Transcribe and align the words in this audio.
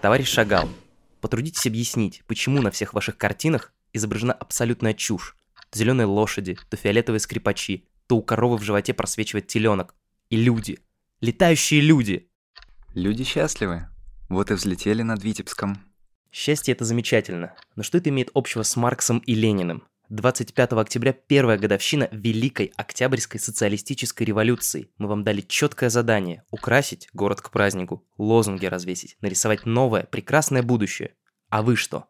Товарищ 0.00 0.28
Шагал, 0.28 0.68
потрудитесь 1.20 1.66
объяснить, 1.66 2.22
почему 2.26 2.60
на 2.60 2.70
всех 2.70 2.92
ваших 2.92 3.16
картинах 3.16 3.72
изображена 3.92 4.32
абсолютная 4.32 4.92
чушь. 4.92 5.36
То 5.70 5.78
зеленые 5.78 6.06
лошади, 6.06 6.58
то 6.68 6.76
фиолетовые 6.76 7.20
скрипачи, 7.20 7.86
то 8.06 8.16
у 8.16 8.22
коровы 8.22 8.58
в 8.58 8.62
животе 8.62 8.92
просвечивает 8.92 9.46
теленок. 9.46 9.94
И 10.30 10.36
люди. 10.36 10.78
Летающие 11.20 11.80
люди. 11.80 12.28
Люди 12.94 13.24
счастливы. 13.24 13.88
Вот 14.28 14.50
и 14.50 14.54
взлетели 14.54 15.02
над 15.02 15.22
Витебском. 15.24 15.78
Счастье 16.30 16.74
это 16.74 16.84
замечательно, 16.84 17.54
но 17.76 17.82
что 17.82 17.98
это 17.98 18.10
имеет 18.10 18.30
общего 18.34 18.62
с 18.62 18.76
Марксом 18.76 19.18
и 19.18 19.34
Лениным? 19.34 19.84
25 20.10 20.72
октября 20.72 21.14
первая 21.14 21.56
годовщина 21.56 22.08
Великой 22.12 22.72
Октябрьской 22.76 23.40
социалистической 23.40 24.26
революции. 24.26 24.90
Мы 24.98 25.08
вам 25.08 25.24
дали 25.24 25.40
четкое 25.40 25.88
задание– 25.88 26.42
украсить 26.50 27.08
город 27.14 27.40
к 27.40 27.50
празднику, 27.50 28.06
лозунги 28.18 28.66
развесить, 28.66 29.16
нарисовать 29.22 29.64
новое, 29.64 30.02
прекрасное 30.04 30.62
будущее. 30.62 31.14
А 31.48 31.62
вы 31.62 31.76
что? 31.76 32.06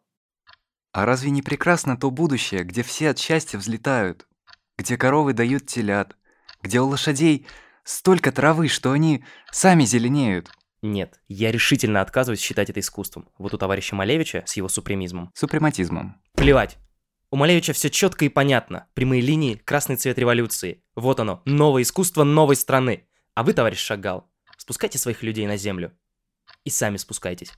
А 0.91 1.05
разве 1.05 1.29
не 1.29 1.41
прекрасно 1.41 1.95
то 1.95 2.11
будущее, 2.11 2.63
где 2.63 2.83
все 2.83 3.11
от 3.11 3.19
счастья 3.19 3.57
взлетают? 3.57 4.27
Где 4.77 4.97
коровы 4.97 5.33
дают 5.33 5.65
телят? 5.65 6.17
Где 6.61 6.81
у 6.81 6.87
лошадей 6.87 7.47
столько 7.85 8.33
травы, 8.33 8.67
что 8.67 8.91
они 8.91 9.23
сами 9.51 9.85
зеленеют? 9.85 10.51
Нет, 10.81 11.21
я 11.29 11.49
решительно 11.51 12.01
отказываюсь 12.01 12.41
считать 12.41 12.69
это 12.69 12.81
искусством. 12.81 13.29
Вот 13.37 13.53
у 13.53 13.57
товарища 13.57 13.95
Малевича 13.95 14.43
с 14.45 14.57
его 14.57 14.67
супремизмом. 14.67 15.31
Супрематизмом. 15.33 16.21
Плевать. 16.33 16.77
У 17.31 17.37
Малевича 17.37 17.73
все 17.73 17.89
четко 17.89 18.25
и 18.25 18.29
понятно. 18.29 18.87
Прямые 18.93 19.21
линии, 19.21 19.55
красный 19.55 19.95
цвет 19.95 20.19
революции. 20.19 20.83
Вот 20.95 21.19
оно, 21.19 21.41
новое 21.45 21.81
искусство 21.81 22.23
новой 22.23 22.55
страны. 22.55 23.07
А 23.33 23.43
вы, 23.43 23.53
товарищ 23.53 23.79
Шагал, 23.79 24.29
спускайте 24.57 24.99
своих 24.99 25.23
людей 25.23 25.47
на 25.47 25.57
землю. 25.57 25.91
И 26.63 26.69
сами 26.69 26.97
спускайтесь. 26.97 27.51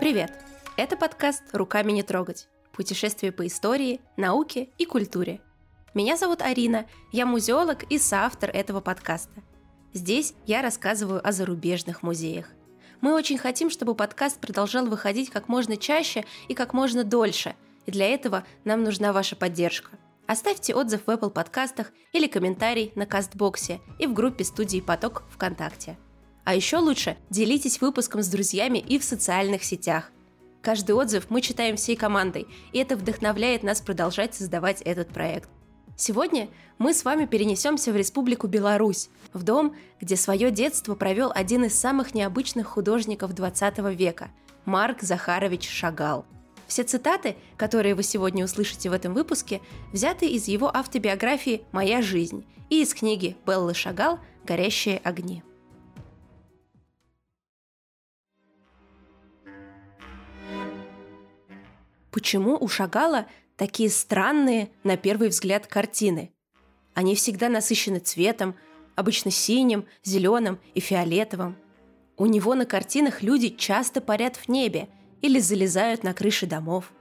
Привет! 0.00 0.32
Это 0.76 0.96
подкаст 0.96 1.42
«Руками 1.52 1.90
не 1.90 2.04
трогать». 2.04 2.48
Путешествие 2.72 3.32
по 3.32 3.44
истории, 3.46 4.00
науке 4.16 4.68
и 4.78 4.84
культуре– 4.84 5.40
меня 5.94 6.16
зовут 6.16 6.42
Арина, 6.42 6.86
я 7.12 7.24
музеолог 7.24 7.84
и 7.84 7.98
соавтор 7.98 8.50
этого 8.50 8.80
подкаста. 8.80 9.42
Здесь 9.94 10.34
я 10.46 10.60
рассказываю 10.60 11.26
о 11.26 11.32
зарубежных 11.32 12.02
музеях. 12.02 12.46
Мы 13.00 13.14
очень 13.14 13.38
хотим, 13.38 13.70
чтобы 13.70 13.94
подкаст 13.94 14.38
продолжал 14.38 14.86
выходить 14.86 15.30
как 15.30 15.48
можно 15.48 15.76
чаще 15.76 16.24
и 16.48 16.54
как 16.54 16.74
можно 16.74 17.04
дольше, 17.04 17.54
и 17.86 17.90
для 17.90 18.06
этого 18.06 18.44
нам 18.64 18.82
нужна 18.84 19.12
ваша 19.12 19.34
поддержка. 19.34 19.92
Оставьте 20.26 20.74
отзыв 20.74 21.06
в 21.06 21.10
Apple 21.10 21.30
подкастах 21.30 21.90
или 22.12 22.26
комментарий 22.26 22.92
на 22.94 23.06
Кастбоксе 23.06 23.80
и 23.98 24.06
в 24.06 24.12
группе 24.12 24.44
студии 24.44 24.80
«Поток» 24.80 25.22
ВКонтакте. 25.30 25.96
А 26.44 26.54
еще 26.54 26.76
лучше 26.78 27.16
делитесь 27.30 27.80
выпуском 27.80 28.22
с 28.22 28.28
друзьями 28.28 28.78
и 28.78 28.98
в 28.98 29.04
социальных 29.04 29.64
сетях. 29.64 30.10
Каждый 30.60 30.92
отзыв 30.92 31.30
мы 31.30 31.40
читаем 31.40 31.76
всей 31.76 31.96
командой, 31.96 32.46
и 32.72 32.78
это 32.78 32.96
вдохновляет 32.96 33.62
нас 33.62 33.80
продолжать 33.80 34.34
создавать 34.34 34.82
этот 34.82 35.08
проект. 35.08 35.48
Сегодня 36.00 36.48
мы 36.78 36.94
с 36.94 37.04
вами 37.04 37.26
перенесемся 37.26 37.92
в 37.92 37.96
Республику 37.96 38.46
Беларусь, 38.46 39.10
в 39.32 39.42
дом, 39.42 39.74
где 40.00 40.14
свое 40.14 40.52
детство 40.52 40.94
провел 40.94 41.32
один 41.34 41.64
из 41.64 41.74
самых 41.74 42.14
необычных 42.14 42.68
художников 42.68 43.34
20 43.34 43.78
века– 43.96 44.30
Марк 44.64 45.02
Захарович 45.02 45.68
Шагал. 45.68 46.24
Все 46.68 46.84
цитаты, 46.84 47.34
которые 47.56 47.96
вы 47.96 48.04
сегодня 48.04 48.44
услышите 48.44 48.90
в 48.90 48.92
этом 48.92 49.12
выпуске, 49.12 49.60
взяты 49.92 50.28
из 50.28 50.46
его 50.46 50.70
автобиографии 50.74 51.64
«Моя 51.72 52.00
жизнь» 52.00 52.46
и 52.70 52.80
из 52.82 52.94
книги 52.94 53.36
Беллы 53.44 53.74
Шагал 53.74 54.20
«Горящие 54.44 54.98
огни». 54.98 55.42
Почему 62.12 62.56
у 62.56 62.68
Шагала 62.68 63.26
такие 63.58 63.90
странные, 63.90 64.70
на 64.84 64.96
первый 64.96 65.28
взгляд, 65.28 65.66
картины. 65.66 66.32
Они 66.94 67.14
всегда 67.14 67.50
насыщены 67.50 67.98
цветом, 67.98 68.54
обычно 68.94 69.30
синим, 69.30 69.84
зеленым 70.02 70.58
и 70.74 70.80
фиолетовым. 70.80 71.56
У 72.16 72.26
него 72.26 72.54
на 72.54 72.64
картинах 72.64 73.22
люди 73.22 73.50
часто 73.50 74.00
парят 74.00 74.36
в 74.36 74.48
небе 74.48 74.88
или 75.20 75.38
залезают 75.40 76.04
на 76.04 76.14
крыши 76.14 76.46
домов. 76.46 76.92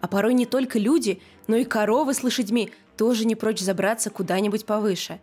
А 0.00 0.08
порой 0.08 0.34
не 0.34 0.46
только 0.46 0.78
люди, 0.78 1.20
но 1.48 1.56
и 1.56 1.64
коровы 1.64 2.14
с 2.14 2.22
лошадьми 2.22 2.70
тоже 2.96 3.26
не 3.26 3.34
прочь 3.34 3.60
забраться 3.60 4.10
куда-нибудь 4.10 4.64
повыше. 4.64 5.20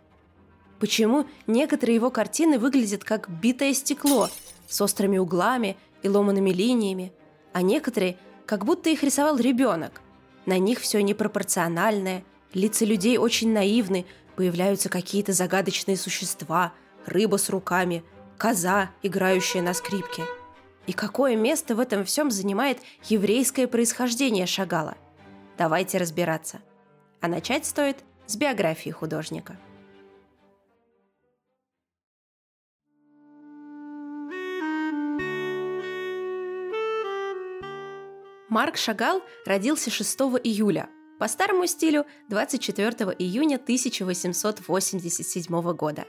Почему 0.78 1.26
некоторые 1.46 1.96
его 1.96 2.10
картины 2.10 2.58
выглядят 2.58 3.02
как 3.02 3.30
битое 3.30 3.72
стекло 3.72 4.28
с 4.68 4.80
острыми 4.82 5.16
углами 5.16 5.76
и 6.02 6.08
ломанными 6.08 6.50
линиями, 6.50 7.12
а 7.54 7.62
некоторые 7.62 8.18
как 8.44 8.66
будто 8.66 8.90
их 8.90 9.02
рисовал 9.02 9.38
ребенок? 9.38 10.02
На 10.46 10.58
них 10.58 10.80
все 10.80 11.02
непропорциональное, 11.02 12.24
лица 12.54 12.84
людей 12.84 13.18
очень 13.18 13.52
наивны, 13.52 14.06
появляются 14.36 14.88
какие-то 14.88 15.32
загадочные 15.32 15.96
существа, 15.96 16.72
рыба 17.04 17.36
с 17.36 17.50
руками, 17.50 18.04
коза, 18.38 18.90
играющая 19.02 19.62
на 19.62 19.74
скрипке. 19.74 20.22
И 20.86 20.92
какое 20.92 21.36
место 21.36 21.74
в 21.74 21.80
этом 21.80 22.04
всем 22.04 22.30
занимает 22.30 22.78
еврейское 23.04 23.66
происхождение 23.66 24.46
Шагала? 24.46 24.96
Давайте 25.58 25.98
разбираться. 25.98 26.60
А 27.20 27.28
начать 27.28 27.66
стоит 27.66 27.98
с 28.26 28.36
биографии 28.36 28.90
художника. 28.90 29.58
Марк 38.48 38.76
Шагал 38.76 39.22
родился 39.44 39.90
6 39.90 40.20
июля, 40.44 40.88
по 41.18 41.26
старому 41.26 41.66
стилю 41.66 42.06
24 42.28 43.16
июня 43.18 43.56
1887 43.56 45.72
года. 45.72 46.04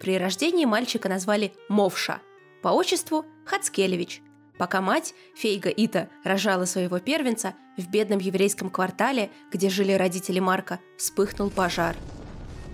При 0.00 0.18
рождении 0.18 0.64
мальчика 0.64 1.08
назвали 1.08 1.52
Мовша, 1.68 2.20
по 2.60 2.70
отчеству 2.70 3.24
Хацкелевич, 3.44 4.20
пока 4.58 4.80
мать, 4.80 5.14
Фейга 5.36 5.68
Ита, 5.68 6.10
рожала 6.24 6.64
своего 6.64 6.98
первенца, 6.98 7.54
в 7.76 7.88
бедном 7.88 8.18
еврейском 8.18 8.68
квартале, 8.68 9.30
где 9.52 9.70
жили 9.70 9.92
родители 9.92 10.40
Марка, 10.40 10.80
вспыхнул 10.98 11.50
пожар. 11.50 11.94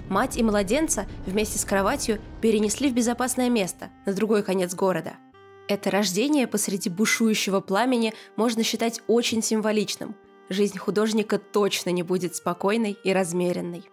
Мать 0.08 0.38
и 0.38 0.42
младенца 0.42 1.04
вместе 1.26 1.58
с 1.58 1.66
кроватью 1.66 2.18
перенесли 2.40 2.88
в 2.88 2.94
безопасное 2.94 3.50
место, 3.50 3.90
на 4.06 4.14
другой 4.14 4.42
конец 4.42 4.74
города– 4.74 5.18
это 5.68 5.90
рождение 5.90 6.46
посреди 6.46 6.90
бушующего 6.90 7.60
пламени 7.60 8.14
можно 8.36 8.62
считать 8.62 9.00
очень 9.06 9.42
символичным. 9.42 10.14
Жизнь 10.48 10.78
художника 10.78 11.38
точно 11.38 11.90
не 11.90 12.02
будет 12.02 12.36
спокойной 12.36 12.98
и 13.04 13.12
размеренной. 13.12 13.84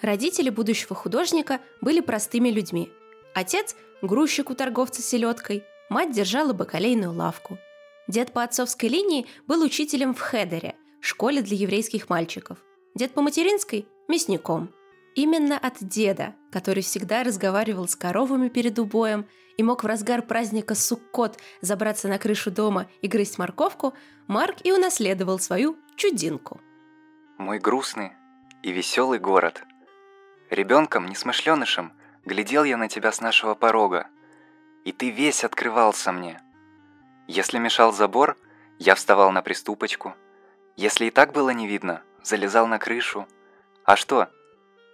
Родители 0.00 0.50
будущего 0.50 0.94
художника 0.94 1.60
были 1.80 2.00
простыми 2.00 2.50
людьми. 2.50 2.90
Отец– 3.34 3.74
грузчик 4.02 4.50
у 4.50 4.54
торговца 4.54 5.02
селедкой, 5.02 5.64
мать 5.88 6.12
держала 6.12 6.52
бакалейную 6.52 7.12
лавку. 7.12 7.58
Дед 8.08 8.32
по 8.32 8.42
отцовской 8.42 8.88
линии 8.88 9.26
был 9.46 9.62
учителем 9.62 10.14
в 10.14 10.20
Хедере, 10.20 10.76
школе 11.00 11.42
для 11.42 11.56
еврейских 11.56 12.08
мальчиков. 12.08 12.58
Дед 12.94 13.12
по 13.12 13.22
материнской– 13.22 13.86
мясником. 14.08 14.70
Именно 15.14 15.58
от 15.58 15.76
деда, 15.80 16.34
который 16.52 16.82
всегда 16.82 17.22
разговаривал 17.24 17.88
с 17.88 17.96
коровами 17.96 18.48
перед 18.48 18.78
убоем 18.78 19.26
и 19.56 19.62
мог 19.62 19.82
в 19.82 19.86
разгар 19.86 20.22
праздника 20.22 20.74
Суккот 20.74 21.38
забраться 21.60 22.08
на 22.08 22.18
крышу 22.18 22.50
дома 22.50 22.88
и 23.00 23.08
грызть 23.08 23.38
морковку, 23.38 23.94
Марк 24.26 24.56
и 24.64 24.72
унаследовал 24.72 25.38
свою 25.38 25.76
чудинку. 25.96 26.60
Мой 27.38 27.58
грустный 27.58 28.12
и 28.62 28.72
веселый 28.72 29.18
город. 29.18 29.62
Ребенком, 30.50 31.06
несмышленышем, 31.06 31.92
глядел 32.24 32.64
я 32.64 32.76
на 32.76 32.88
тебя 32.88 33.12
с 33.12 33.20
нашего 33.20 33.54
порога, 33.54 34.08
и 34.84 34.92
ты 34.92 35.10
весь 35.10 35.44
открывался 35.44 36.12
мне. 36.12 36.40
Если 37.26 37.58
мешал 37.58 37.92
забор, 37.92 38.36
я 38.78 38.94
вставал 38.94 39.32
на 39.32 39.42
приступочку. 39.42 40.14
Если 40.76 41.06
и 41.06 41.10
так 41.10 41.32
было 41.32 41.50
не 41.50 41.66
видно, 41.66 42.02
залезал 42.22 42.66
на 42.66 42.78
крышу. 42.78 43.26
А 43.84 43.96
что, 43.96 44.28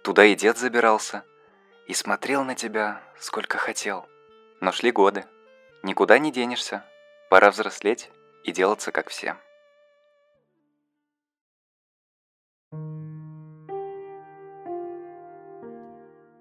туда 0.03 0.25
и 0.25 0.35
дед 0.35 0.57
забирался. 0.57 1.23
И 1.87 1.93
смотрел 1.93 2.43
на 2.43 2.55
тебя, 2.55 3.01
сколько 3.19 3.57
хотел. 3.57 4.07
Но 4.63 4.71
шли 4.71 4.91
годы. 4.91 5.25
Никуда 5.83 6.19
не 6.19 6.31
денешься. 6.31 6.85
Пора 7.29 7.51
взрослеть 7.51 8.09
и 8.45 8.53
делаться 8.53 8.93
как 8.93 9.09
все. 9.09 9.35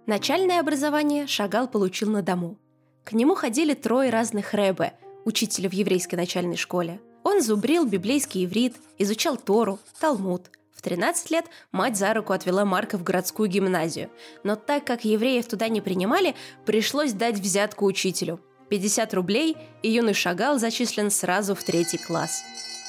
Начальное 0.07 0.61
образование 0.61 1.27
Шагал 1.27 1.67
получил 1.67 2.11
на 2.13 2.23
дому. 2.23 2.59
К 3.03 3.11
нему 3.11 3.35
ходили 3.35 3.75
трое 3.75 4.11
разных 4.11 4.55
рэбе, 4.55 4.93
учителя 5.25 5.69
в 5.69 5.73
еврейской 5.73 6.15
начальной 6.15 6.57
школе. 6.57 7.01
Он 7.25 7.43
зубрил 7.43 7.87
библейский 7.87 8.45
иврит, 8.45 8.77
изучал 8.99 9.37
Тору, 9.37 9.81
Талмуд. 9.99 10.49
В 10.75 10.83
13 10.83 11.31
лет 11.31 11.47
мать 11.71 11.97
за 11.97 12.15
руку 12.15 12.33
отвела 12.33 12.65
Марка 12.65 12.99
в 12.99 13.03
городскую 13.03 13.49
гимназию. 13.49 14.11
Но 14.43 14.57
так 14.57 14.85
как 14.85 15.05
евреев 15.05 15.47
туда 15.47 15.69
не 15.69 15.81
принимали, 15.81 16.35
пришлось 16.65 17.13
дать 17.13 17.39
взятку 17.39 17.85
учителю. 17.85 18.41
50 18.69 19.13
рублей, 19.15 19.57
и 19.83 19.91
юный 19.91 20.15
Шагал 20.15 20.59
зачислен 20.59 21.11
сразу 21.11 21.55
в 21.55 21.63
третий 21.63 21.99
класс. 21.99 22.43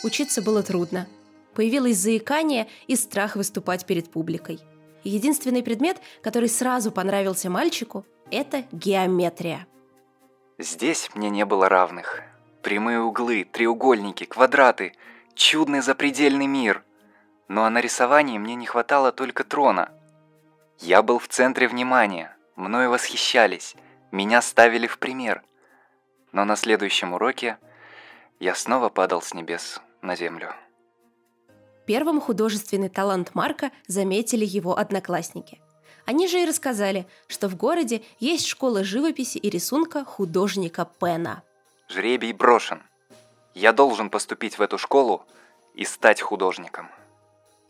Учиться 0.04 0.42
было 0.42 0.64
трудно. 0.64 1.08
Появилось 1.54 1.98
заикание 1.98 2.68
и 2.88 2.96
страх 2.96 3.36
выступать 3.36 3.86
перед 3.86 4.10
публикой. 4.10 4.60
Единственный 5.04 5.62
предмет, 5.62 5.98
который 6.22 6.48
сразу 6.48 6.92
понравился 6.92 7.50
мальчику, 7.50 8.06
это 8.32 8.64
геометрия. 8.72 9.68
Здесь 10.58 11.10
мне 11.14 11.30
не 11.30 11.46
было 11.46 11.68
равных. 11.68 12.22
Прямые 12.62 13.02
углы, 13.02 13.44
треугольники, 13.44 14.24
квадраты. 14.24 14.94
Чудный 15.36 15.82
запредельный 15.82 16.48
мир. 16.48 16.84
Ну 17.54 17.66
а 17.66 17.70
на 17.70 17.82
рисовании 17.82 18.40
мне 18.40 18.56
не 18.56 18.66
хватало 18.66 19.12
только 19.12 19.44
трона. 19.44 19.92
Я 20.80 21.04
был 21.04 21.20
в 21.20 21.28
центре 21.28 21.68
внимания. 21.68 22.36
Мною 22.56 22.90
восхищались. 22.90 23.76
Меня 24.12 24.42
ставили 24.42 24.88
в 24.88 24.98
пример. 24.98 25.44
Но 26.32 26.46
на 26.46 26.56
следующем 26.56 27.14
уроке 27.14 27.60
я 28.40 28.56
снова 28.56 28.90
падал 28.90 29.22
с 29.22 29.36
небес 29.36 29.80
на 30.02 30.16
землю. 30.16 30.52
Первым 31.86 32.22
художественный 32.22 32.90
талант 32.90 33.36
Марка 33.36 33.70
заметили 33.86 34.46
его 34.46 34.76
одноклассники. 34.76 35.62
Они 36.08 36.28
же 36.28 36.42
и 36.42 36.48
рассказали, 36.48 37.06
что 37.28 37.48
в 37.50 37.56
городе 37.56 38.02
есть 38.20 38.48
школа 38.48 38.84
живописи 38.84 39.38
и 39.38 39.48
рисунка 39.52 40.04
художника 40.04 40.90
Пена. 41.00 41.44
Жребий 41.88 42.34
брошен. 42.34 42.82
Я 43.54 43.74
должен 43.74 44.10
поступить 44.10 44.58
в 44.58 44.62
эту 44.64 44.80
школу 44.80 45.28
и 45.76 45.86
стать 45.86 46.20
художником. 46.20 46.90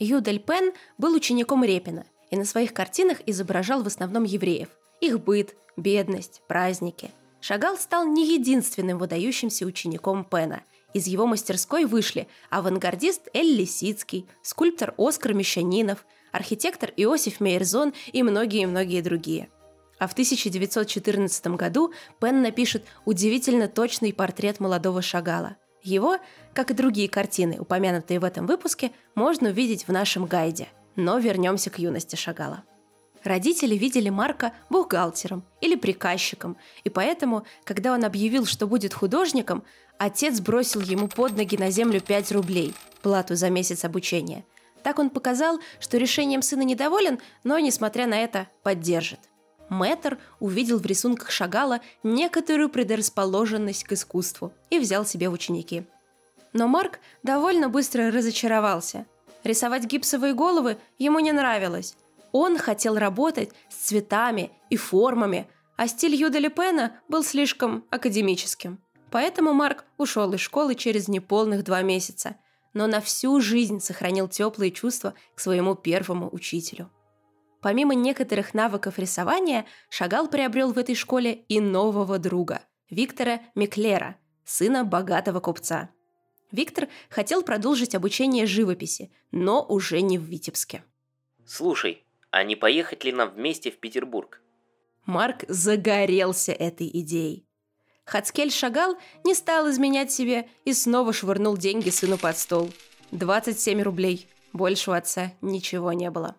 Юдель 0.04 0.40
Пен 0.40 0.74
был 0.98 1.16
учеником 1.16 1.64
Репина 1.64 2.06
и 2.30 2.38
на 2.38 2.46
своих 2.46 2.74
картинах 2.74 3.20
изображал 3.26 3.84
в 3.84 3.88
основном 3.88 4.24
евреев, 4.24 4.70
их 5.02 5.20
быт, 5.24 5.56
бедность, 5.78 6.42
праздники. 6.48 7.12
Шагал 7.42 7.78
стал 7.78 8.06
не 8.06 8.36
единственным 8.36 8.98
выдающимся 8.98 9.66
учеником 9.66 10.24
Пена– 10.24 10.62
из 10.94 11.08
его 11.08 11.26
мастерской 11.26 11.86
вышли 11.86 12.28
авангардист 12.50 13.28
Эль 13.34 13.56
Лисицкий, 13.56 14.28
скульптор 14.44 14.94
Оскар 14.98 15.34
Мещанинов, 15.34 16.06
архитектор 16.32 16.92
Иосиф 16.96 17.40
Мейерзон 17.40 17.94
и 18.12 18.22
многие-многие 18.22 19.02
другие. 19.02 19.50
А 19.98 20.08
в 20.08 20.14
1914 20.14 21.48
году 21.48 21.94
Пен 22.20 22.42
напишет 22.42 22.86
удивительно 23.06 23.68
точный 23.68 24.14
портрет 24.14 24.60
молодого 24.60 25.02
Шагала. 25.02 25.58
Его, 25.84 26.18
как 26.54 26.72
и 26.72 26.74
другие 26.74 27.10
картины, 27.10 27.58
упомянутые 27.60 28.20
в 28.20 28.24
этом 28.24 28.48
выпуске, 28.48 28.92
можно 29.16 29.50
увидеть 29.50 29.88
в 29.88 29.92
нашем 29.92 30.26
гайде. 30.26 30.70
Но 30.96 31.20
вернемся 31.20 31.70
к 31.70 31.78
юности 31.78 32.16
Шагала. 32.16 32.64
Родители 33.24 33.76
видели 33.76 34.10
Марка 34.10 34.54
бухгалтером 34.70 35.44
или 35.62 35.76
приказчиком, 35.76 36.58
и 36.84 36.90
поэтому, 36.90 37.46
когда 37.64 37.94
он 37.94 38.04
объявил, 38.04 38.46
что 38.46 38.68
будет 38.68 38.94
художником, 38.94 39.64
отец 39.98 40.40
бросил 40.42 40.82
ему 40.82 41.08
под 41.08 41.38
ноги 41.38 41.58
на 41.58 41.70
землю 41.70 42.02
5 42.02 42.32
рублей, 42.34 42.74
плату 43.02 43.36
за 43.36 43.50
месяц 43.50 43.86
обучения. 43.86 44.44
Так 44.84 45.00
он 45.00 45.10
показал, 45.10 45.60
что 45.80 45.98
решением 45.98 46.42
сына 46.42 46.64
недоволен, 46.64 47.20
но, 47.46 47.60
несмотря 47.60 48.08
на 48.08 48.20
это, 48.22 48.48
поддержит. 48.62 49.20
Мэтр 49.74 50.18
увидел 50.40 50.80
в 50.80 50.86
рисунках 50.86 51.31
Шагала 51.31 51.81
некоторую 52.04 52.70
предрасположенность 52.70 53.84
к 53.84 53.92
искусству 53.92 54.54
и 54.70 54.80
взял 54.80 55.06
себе 55.06 55.30
в 55.30 55.34
ученики. 55.34 55.86
Но 56.54 56.68
Марк 56.68 57.00
довольно 57.24 57.68
быстро 57.68 58.12
разочаровался. 58.12 59.06
Рисовать 59.44 59.86
гипсовые 59.86 60.34
головы 60.34 60.78
ему 60.98 61.20
не 61.20 61.31
нравилось, 61.31 61.96
он 62.34 62.58
хотел 62.58 62.98
работать 62.98 63.52
с 63.70 63.75
цветами 63.75 64.52
и 64.70 64.75
формами, 64.75 65.48
а 65.78 65.88
стиль 65.88 66.16
Юда 66.16 66.40
Лепена 66.40 67.00
был 67.08 67.24
слишком 67.24 67.86
академическим. 67.92 68.80
Поэтому 69.12 69.54
Марк 69.54 69.86
ушел 69.98 70.34
из 70.34 70.40
школы 70.40 70.74
через 70.74 71.08
неполных 71.08 71.64
два 71.64 71.84
месяца, 71.84 72.36
но 72.74 72.88
на 72.88 73.02
всю 73.02 73.40
жизнь 73.40 73.80
сохранил 73.80 74.28
теплые 74.28 74.72
чувства 74.72 75.14
к 75.36 75.40
своему 75.40 75.75
первому 75.75 76.28
учителю. 76.31 76.90
Помимо 77.63 77.95
некоторых 77.95 78.54
навыков 78.54 79.00
рисования, 79.00 79.65
Шагал 79.89 80.27
приобрел 80.27 80.74
в 80.74 80.77
этой 80.77 80.95
школе 80.95 81.33
и 81.48 81.62
нового 81.62 82.19
друга– 82.19 82.62
Виктора 82.89 83.39
Миклера, 83.56 84.18
сына 84.44 84.83
богатого 84.83 85.39
купца. 85.39 85.89
Виктор 86.51 86.89
хотел 87.10 87.42
продолжить 87.42 87.95
обучение 87.95 88.45
живописи, 88.45 89.12
но 89.31 89.65
уже 89.65 90.01
не 90.01 90.19
в 90.19 90.24
Витебске. 90.24 90.83
«Слушай, 91.45 92.04
а 92.31 92.44
не 92.44 92.57
поехать 92.57 93.06
ли 93.06 93.13
нам 93.13 93.30
вместе 93.30 93.71
в 93.71 93.77
Петербург? 93.77 94.42
Марк 95.06 95.45
загорелся 95.48 96.51
этой 96.51 96.89
идеей. 97.01 97.48
Хацкель 98.04 98.51
Шагал 98.51 98.98
не 99.24 99.33
стал 99.33 99.69
изменять 99.69 100.12
себе 100.12 100.50
и 100.65 100.74
снова 100.74 101.13
швырнул 101.13 101.56
деньги 101.56 101.92
сыну 101.92 102.18
под 102.18 102.38
стол. 102.38 102.71
27 103.12 103.81
рублей. 103.81 104.27
Больше 104.51 104.92
у 104.92 104.94
отца 104.94 105.31
ничего 105.42 105.94
не 105.94 106.12
было. 106.12 106.36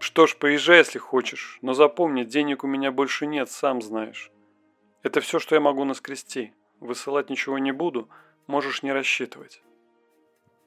Что 0.00 0.26
ж, 0.26 0.36
поезжай, 0.36 0.78
если 0.78 0.98
хочешь. 0.98 1.58
Но 1.62 1.74
запомни, 1.74 2.24
денег 2.24 2.64
у 2.64 2.66
меня 2.66 2.90
больше 2.90 3.26
нет, 3.26 3.50
сам 3.50 3.80
знаешь. 3.80 4.32
Это 5.02 5.20
все, 5.20 5.38
что 5.38 5.54
я 5.54 5.60
могу 5.60 5.84
наскрести. 5.84 6.52
Высылать 6.80 7.30
ничего 7.30 7.58
не 7.58 7.72
буду, 7.72 8.08
можешь 8.46 8.82
не 8.82 8.92
рассчитывать. 8.92 9.62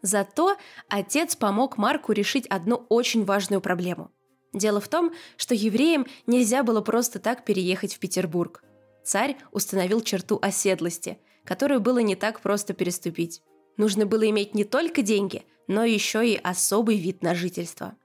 Зато 0.01 0.57
отец 0.87 1.35
помог 1.35 1.77
Марку 1.77 2.11
решить 2.11 2.47
одну 2.47 2.85
очень 2.89 3.25
важную 3.25 3.59
проблему– 3.59 4.11
Дело 4.53 4.79
в 4.79 4.87
том, 4.87 5.11
что 5.35 5.55
евреям 5.55 6.05
нельзя 6.27 6.63
было 6.63 6.81
просто 6.81 7.19
так 7.19 7.43
переехать 7.43 7.95
в 7.95 7.99
Петербург. 7.99 8.63
Царь 9.03 9.35
установил 9.51 10.01
черту 10.01 10.39
оседлости, 10.41 11.17
которую 11.43 11.81
было 11.81 11.97
не 11.99 12.15
так 12.15 12.39
просто 12.39 12.73
переступить. 12.73 13.41
Нужно 13.77 14.05
было 14.05 14.29
иметь 14.29 14.53
не 14.53 14.63
только 14.63 15.01
деньги, 15.01 15.43
но 15.67 15.83
еще 15.83 16.25
и 16.25 16.39
особый 16.41 16.97
вид 16.97 17.23
на 17.23 17.33
жительство. 17.33 17.95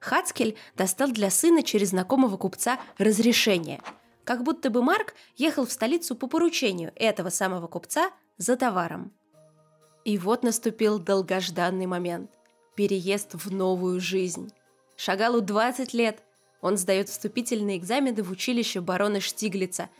Хацкель 0.00 0.56
достал 0.76 1.10
для 1.10 1.30
сына 1.30 1.62
через 1.62 1.90
знакомого 1.90 2.36
купца 2.36 2.78
разрешение, 2.98 3.80
как 4.24 4.42
будто 4.42 4.70
бы 4.70 4.82
Марк 4.82 5.14
ехал 5.36 5.66
в 5.66 5.72
столицу 5.72 6.14
по 6.14 6.28
поручению 6.28 6.92
этого 6.94 7.30
самого 7.30 7.66
купца 7.66 8.10
за 8.36 8.56
товаром. 8.56 9.12
И 10.04 10.16
вот 10.18 10.42
наступил 10.42 10.98
долгожданный 10.98 11.86
момент– 11.86 12.30
переезд 12.76 13.34
в 13.34 13.52
новую 13.52 14.00
жизнь. 14.00 14.52
Шагалу 14.96 15.40
20 15.40 15.92
лет. 15.94 16.22
Он 16.60 16.76
сдает 16.76 17.08
вступительные 17.08 17.76
экзамены 17.76 18.22
в 18.22 18.30
училище 18.30 18.80
барона 18.80 19.20
Штиглица 19.20 19.90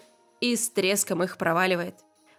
и 0.40 0.54
с 0.54 0.70
треском 0.70 1.22
их 1.22 1.38
проваливает. 1.38 1.96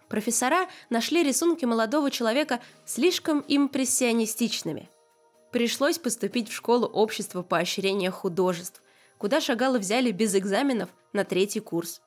Профессора 0.08 0.66
нашли 0.88 1.22
рисунки 1.22 1.64
молодого 1.64 2.10
человека 2.10 2.60
слишком 2.84 3.44
импрессионистичными. 3.46 4.88
Пришлось 5.50 5.98
поступить 5.98 6.48
в 6.48 6.54
школу 6.54 6.86
общества 6.86 7.42
поощрения 7.42 8.10
художеств, 8.10 8.82
куда 9.18 9.40
Шагала 9.40 9.78
взяли 9.78 10.10
без 10.10 10.34
экзаменов 10.34 10.90
на 11.12 11.24
третий 11.24 11.60
курс. 11.60 12.00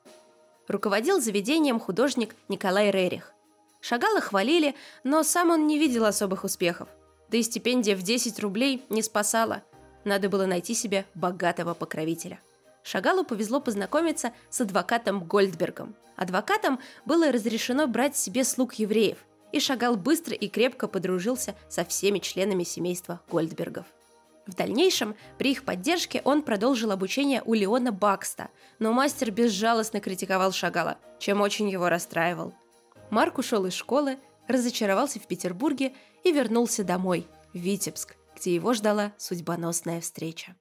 Руководил 0.66 1.20
заведением 1.20 1.78
художник 1.78 2.34
Николай 2.48 2.90
Рерих. 2.90 3.32
Шагала 3.80 4.20
хвалили, 4.20 4.74
но 5.02 5.22
сам 5.22 5.50
он 5.50 5.66
не 5.66 5.78
видел 5.78 6.06
особых 6.06 6.44
успехов. 6.44 6.88
Да 7.28 7.36
и 7.36 7.42
стипендия 7.42 7.96
в 7.96 8.02
10 8.02 8.40
рублей 8.40 8.82
не 8.88 9.02
спасала– 9.02 9.62
надо 10.04 10.28
было 10.28 10.46
найти 10.46 10.74
себе 10.74 11.06
богатого 11.14 11.74
покровителя. 11.74 12.40
Шагалу 12.82 13.24
повезло 13.24 13.60
познакомиться 13.60 14.32
с 14.50 14.60
адвокатом 14.60 15.24
Гольдбергом. 15.24 15.94
Адвокатам 16.16 16.78
было 17.06 17.32
разрешено 17.32 17.86
брать 17.86 18.16
себе 18.16 18.44
слуг 18.44 18.74
евреев, 18.74 19.18
и 19.54 19.60
Шагал 19.60 19.96
быстро 19.96 20.34
и 20.34 20.48
крепко 20.48 20.88
подружился 20.88 21.54
со 21.68 21.84
всеми 21.84 22.18
членами 22.18 22.64
семейства 22.64 23.20
Гольдбергов. 23.30 23.86
В 24.48 24.54
дальнейшем, 24.56 25.14
при 25.38 25.52
их 25.52 25.64
поддержке, 25.64 26.20
он 26.24 26.42
продолжил 26.42 26.90
обучение 26.90 27.40
у 27.46 27.54
Леона 27.54 27.92
Бакста, 27.92 28.48
но 28.80 28.92
мастер 28.92 29.30
безжалостно 29.30 30.00
критиковал 30.00 30.50
Шагала, 30.50 30.98
чем 31.20 31.40
очень 31.40 31.70
его 31.70 31.88
расстраивал. 31.88 32.52
Марк 33.10 33.38
ушел 33.38 33.64
из 33.64 33.74
школы, 33.74 34.18
разочаровался 34.48 35.20
в 35.20 35.26
Петербурге 35.28 35.94
и 36.24 36.32
вернулся 36.32 36.82
домой, 36.82 37.28
в 37.52 37.58
Витебск, 37.58 38.16
где 38.36 38.56
его 38.56 38.74
ждала 38.74 39.12
судьбоносная 39.18 40.00
встреча. 40.00 40.56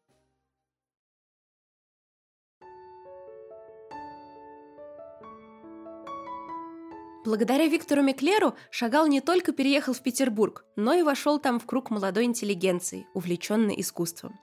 Благодаря 7.26 7.68
Виктору 7.68 8.02
Миклеру 8.02 8.54
Шагал 8.70 9.08
не 9.08 9.22
только 9.22 9.54
переехал 9.54 9.94
в 9.94 10.02
Петербург, 10.02 10.66
но 10.76 10.94
и 10.94 11.04
вошел 11.04 11.40
там 11.40 11.60
в 11.60 11.66
круг 11.66 11.90
молодой 11.90 12.26
интеллигенции, 12.26 13.08
увлеченной 13.14 13.80
искусством. 13.80 14.40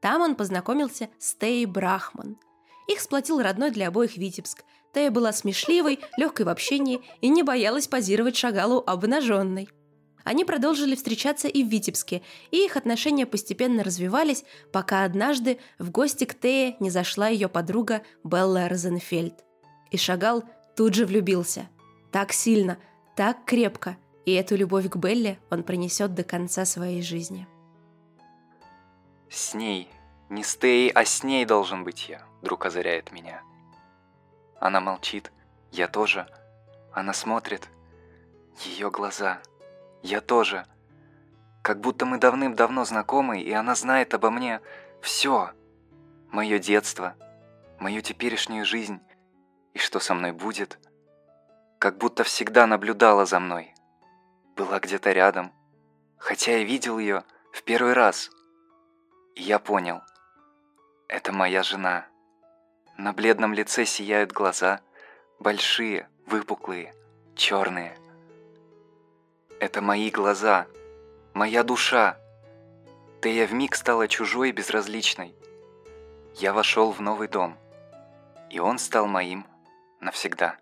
Там 0.00 0.22
он 0.22 0.34
познакомился 0.34 1.10
с 1.18 1.34
Теей 1.34 1.66
Брахман. 1.66 2.38
Их 2.88 3.00
сплотил 3.00 3.40
родной 3.40 3.70
для 3.70 3.88
обоих 3.88 4.16
Витебск. 4.16 4.64
Тея 4.94 5.10
была 5.10 5.32
смешливой, 5.32 6.00
легкой 6.16 6.46
в 6.46 6.48
общении 6.48 7.02
и 7.20 7.28
не 7.28 7.42
боялась 7.42 7.88
позировать 7.88 8.36
Шагалу 8.36 8.82
обнаженной– 8.86 9.68
Они 10.24 10.46
продолжили 10.46 10.94
встречаться 10.96 11.48
и 11.48 11.62
в 11.62 11.68
Витебске, 11.68 12.22
и 12.50 12.64
их 12.64 12.76
отношения 12.78 13.26
постепенно 13.26 13.84
развивались, 13.84 14.44
пока 14.72 15.04
однажды 15.04 15.58
в 15.78 15.90
гости 15.90 16.24
к 16.24 16.38
Тее 16.38 16.76
не 16.80 16.88
зашла 16.88 17.28
ее 17.28 17.48
подруга 17.48 18.02
Белла 18.24 18.68
Розенфельд. 18.68 19.44
И 19.90 19.98
Шагал 19.98 20.44
тут 20.76 20.94
же 20.94 21.04
влюбился. 21.04 21.68
Так 22.14 22.32
сильно, 22.32 22.78
так 23.16 23.44
крепко, 23.44 23.96
и 24.24 24.34
эту 24.34 24.54
любовь 24.54 24.88
к 24.88 24.94
Белле 24.94 25.40
он 25.50 25.64
принесет 25.64 26.14
до 26.14 26.22
конца 26.22 26.64
своей 26.64 27.02
жизни. 27.02 27.48
С 29.28 29.52
ней, 29.52 29.90
не 30.28 30.44
с 30.44 30.56
Теей, 30.56 30.90
а 30.90 31.04
с 31.04 31.24
ней 31.24 31.44
должен 31.44 31.82
быть 31.82 32.08
я, 32.08 32.22
вдруг 32.40 32.66
озаряет 32.66 33.10
меня. 33.10 33.42
Она 34.60 34.80
молчит, 34.80 35.32
я 35.72 35.88
тоже. 35.88 36.28
Она 36.92 37.12
смотрит. 37.14 37.68
Ее 38.60 38.92
глаза– 38.92 39.40
я 40.04 40.20
тоже. 40.20 40.66
Как 41.62 41.80
будто 41.80 42.06
мы 42.06 42.18
давным-давно 42.18 42.84
знакомы, 42.84 43.40
и 43.40 43.50
она 43.50 43.74
знает 43.74 44.14
обо 44.14 44.30
мне 44.30 44.60
все. 45.02 45.50
Мое 46.30 46.60
детство, 46.60 47.16
мою 47.80 48.02
теперешнюю 48.02 48.64
жизнь 48.64 49.00
и 49.72 49.78
что 49.78 49.98
со 49.98 50.14
мной 50.14 50.30
будет. 50.30 50.78
Как 51.84 51.98
будто 51.98 52.24
всегда 52.24 52.66
наблюдала 52.66 53.26
за 53.26 53.38
мной. 53.38 53.74
Была 54.56 54.80
где-то 54.80 55.12
рядом, 55.12 55.52
хотя 56.16 56.52
я 56.52 56.64
видел 56.64 56.98
ее 56.98 57.24
в 57.52 57.62
первый 57.62 57.92
раз. 57.92 58.30
И 59.34 59.42
я 59.42 59.58
понял, 59.58 60.00
это 61.08 61.30
моя 61.30 61.62
жена. 61.62 62.06
На 62.96 63.12
бледном 63.12 63.52
лице 63.52 63.84
сияют 63.84 64.32
глаза, 64.32 64.80
большие, 65.38 66.08
выпуклые, 66.24 66.94
черные. 67.36 67.98
Это 69.60 69.82
мои 69.82 70.08
глаза, 70.08 70.66
моя 71.34 71.62
душа. 71.62 72.16
Тея 73.20 73.46
вмиг 73.46 73.74
стала 73.74 74.08
чужой 74.08 74.48
и 74.48 74.52
безразличной. 74.52 75.36
Я 76.36 76.54
вошел 76.54 76.92
в 76.92 77.02
новый 77.02 77.28
дом, 77.28 77.58
и 78.48 78.58
он 78.58 78.78
стал 78.78 79.06
моим 79.06 79.46
навсегда. 80.00 80.56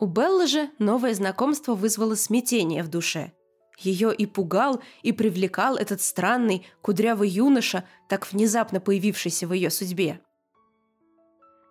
У 0.00 0.06
Беллы 0.06 0.46
же 0.46 0.70
новое 0.78 1.12
знакомство 1.12 1.74
вызвало 1.74 2.14
смятение 2.14 2.84
в 2.84 2.88
душе. 2.88 3.32
Ее 3.78 4.14
и 4.14 4.26
пугал, 4.26 4.80
и 5.02 5.12
привлекал 5.12 5.76
этот 5.76 6.00
странный, 6.00 6.66
кудрявый 6.82 7.28
юноша, 7.28 7.84
так 8.08 8.30
внезапно 8.30 8.80
появившийся 8.80 9.46
в 9.48 9.52
ее 9.52 9.70
судьбе. 9.70 10.20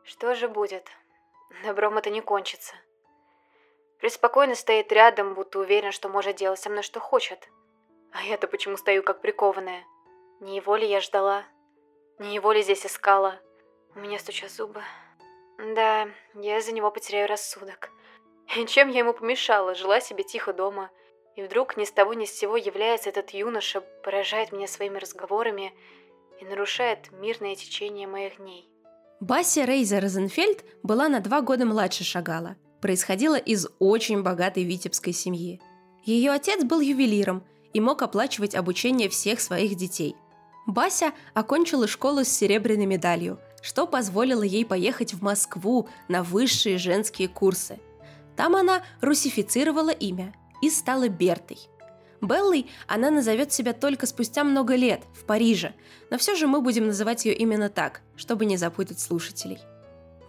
Что 0.03 0.35
же 0.35 0.49
будет? 0.49 0.87
Добром 1.65 1.97
это 1.97 2.09
не 2.09 2.21
кончится. 2.21 2.73
Преспокойно 3.99 4.55
стоит 4.55 4.91
рядом, 4.91 5.33
будто 5.33 5.59
уверен, 5.59 5.91
что 5.91 6.09
может 6.09 6.35
делать 6.35 6.59
со 6.59 6.69
мной 6.69 6.83
что 6.83 6.99
хочет. 6.99 7.49
А 8.11 8.23
я-то 8.23 8.47
почему 8.47 8.77
стою 8.77 9.03
как 9.03 9.21
прикованная? 9.21 9.83
Не 10.41 10.57
его 10.57 10.75
ли 10.75 10.87
я 10.87 10.99
ждала? 10.99 11.43
Не 12.19 12.35
его 12.35 12.51
ли 12.51 12.61
здесь 12.61 12.85
искала? 12.85 13.39
У 13.95 13.99
меня 13.99 14.19
стучат 14.19 14.51
зубы. 14.51 14.81
Да, 15.75 16.07
я 16.35 16.61
за 16.61 16.71
него 16.71 16.91
потеряю 16.91 17.27
рассудок. 17.27 17.89
И 18.55 18.65
чем 18.65 18.89
я 18.89 18.99
ему 18.99 19.13
помешала? 19.13 19.75
Жила 19.75 19.99
себе 19.99 20.23
тихо 20.23 20.53
дома. 20.53 20.89
И 21.35 21.43
вдруг 21.43 21.77
ни 21.77 21.83
с 21.83 21.91
того 21.91 22.13
ни 22.13 22.25
с 22.25 22.31
сего 22.31 22.57
является 22.57 23.09
этот 23.09 23.31
юноша, 23.31 23.81
поражает 24.03 24.51
меня 24.51 24.67
своими 24.67 24.97
разговорами 24.97 25.73
и 26.39 26.45
нарушает 26.45 27.11
мирное 27.11 27.55
течение 27.55 28.07
моих 28.07 28.37
дней. 28.37 28.69
Бася 29.19 29.65
Рейза 29.65 29.99
Розенфельд 29.99 30.63
была 30.83 31.09
на 31.09 31.19
два 31.19 31.41
года 31.41 31.65
младше 31.65 32.03
Шагала– 32.03 32.55
происходила 32.81 33.35
из 33.35 33.67
очень 33.79 34.23
богатой 34.23 34.63
витебской 34.63 35.13
семьи. 35.13 35.61
Ее 36.03 36.31
отец 36.31 36.63
был 36.63 36.79
ювелиром 36.79 37.43
и 37.73 37.81
мог 37.81 38.01
оплачивать 38.01 38.55
обучение 38.55 39.09
всех 39.09 39.39
своих 39.39 39.75
детей. 39.75 40.15
Бася 40.65 41.13
окончила 41.33 41.87
школу 41.87 42.23
с 42.23 42.29
серебряной 42.29 42.85
медалью, 42.85 43.39
что 43.61 43.87
позволило 43.87 44.43
ей 44.43 44.65
поехать 44.65 45.13
в 45.13 45.21
Москву 45.21 45.87
на 46.07 46.23
высшие 46.23 46.77
женские 46.77 47.27
курсы. 47.27 47.79
Там 48.37 48.55
она 48.55 48.83
русифицировала 49.01 49.89
имя 49.89 50.33
и 50.61 50.69
стала 50.69 51.09
Бертой. 51.09 51.59
Беллой 52.21 52.67
она 52.87 53.11
назовет 53.11 53.51
себя 53.51 53.73
только 53.73 54.05
спустя 54.05 54.43
много 54.43 54.75
лет, 54.75 55.01
в 55.13 55.25
Париже, 55.25 55.73
но 56.09 56.17
все 56.17 56.35
же 56.35 56.47
мы 56.47 56.61
будем 56.61 56.87
называть 56.87 57.25
ее 57.25 57.35
именно 57.35 57.69
так, 57.69 58.01
чтобы 58.15 58.45
не 58.45 58.57
запутать 58.57 58.99
слушателей– 58.99 59.59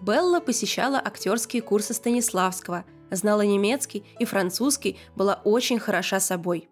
Белла 0.01 0.41
посещала 0.41 0.99
актерские 0.99 1.63
курсы 1.63 1.93
Станиславского, 1.93 2.85
знала 3.11 3.43
немецкий 3.43 4.05
и 4.19 4.25
французский, 4.25 4.99
была 5.17 5.41
очень 5.45 5.79
хороша 5.79 6.21
собой. 6.21 6.69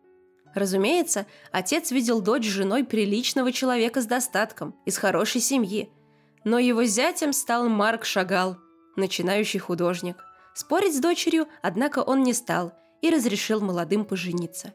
Разумеется, 0.55 1.27
отец 1.53 1.91
видел 1.91 2.21
дочь 2.21 2.47
женой 2.47 2.85
приличного 2.85 3.53
человека 3.53 4.01
с 4.01 4.07
достатком, 4.07 4.75
из 4.87 4.97
хорошей 4.97 5.41
семьи. 5.41 5.91
Но 6.45 6.59
его 6.59 6.85
зятем 6.85 7.33
стал 7.33 7.69
Марк 7.69 8.05
Шагал, 8.05 8.57
начинающий 8.95 9.59
художник. 9.59 10.17
Спорить 10.57 10.97
с 10.97 11.01
дочерью, 11.01 11.49
однако, 11.61 11.99
он 11.99 12.23
не 12.23 12.33
стал 12.33 12.73
и 13.03 13.11
разрешил 13.11 13.61
молодым 13.61 14.07
пожениться. 14.07 14.73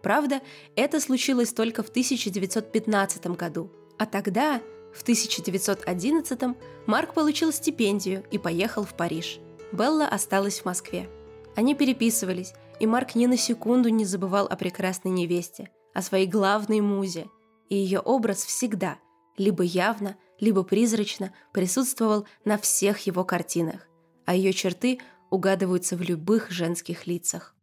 Правда, 0.00 0.40
это 0.76 1.00
случилось 1.00 1.52
только 1.52 1.82
в 1.82 1.88
1915 1.88 3.26
году. 3.36 3.68
А 3.98 4.06
тогда 4.06 4.60
в 4.94 5.02
1911 5.02 6.56
Марк 6.86 7.14
получил 7.14 7.52
стипендию 7.52 8.22
и 8.30 8.38
поехал 8.38 8.84
в 8.84 8.94
Париж. 8.94 9.40
Белла 9.72 10.06
осталась 10.06 10.60
в 10.60 10.66
Москве. 10.66 11.08
Они 11.56 11.74
переписывались, 11.74 12.52
и 12.78 12.86
Марк 12.86 13.16
ни 13.16 13.26
на 13.26 13.36
секунду 13.36 13.88
не 13.88 14.04
забывал 14.04 14.46
о 14.46 14.54
прекрасной 14.54 15.10
невесте, 15.10 15.68
о 15.94 16.02
своей 16.02 16.28
главной 16.28 16.80
музе. 16.80 17.26
И 17.68 17.74
ее 17.74 17.98
образ 17.98 18.44
всегда, 18.44 18.98
либо 19.36 19.64
явно, 19.64 20.16
либо 20.38 20.62
призрачно, 20.62 21.34
присутствовал 21.52 22.24
на 22.44 22.56
всех 22.56 23.00
его 23.00 23.24
картинах, 23.24 23.88
а 24.26 24.36
ее 24.36 24.52
черты 24.52 25.00
угадываются 25.34 25.96
в 25.96 26.02
любых 26.02 26.50
женских 26.50 27.06
лицах. 27.06 27.54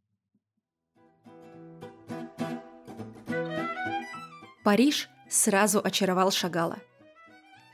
Париж 4.63 5.09
сразу 5.29 5.81
очаровал 5.83 6.31
Шагала– 6.31 6.77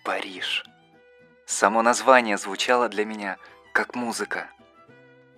Париж. 0.08 0.64
Само 1.46 1.82
название 1.82 2.38
звучало 2.38 2.88
для 2.88 3.04
меня 3.04 3.36
как 3.74 3.94
музыка. 3.94 4.48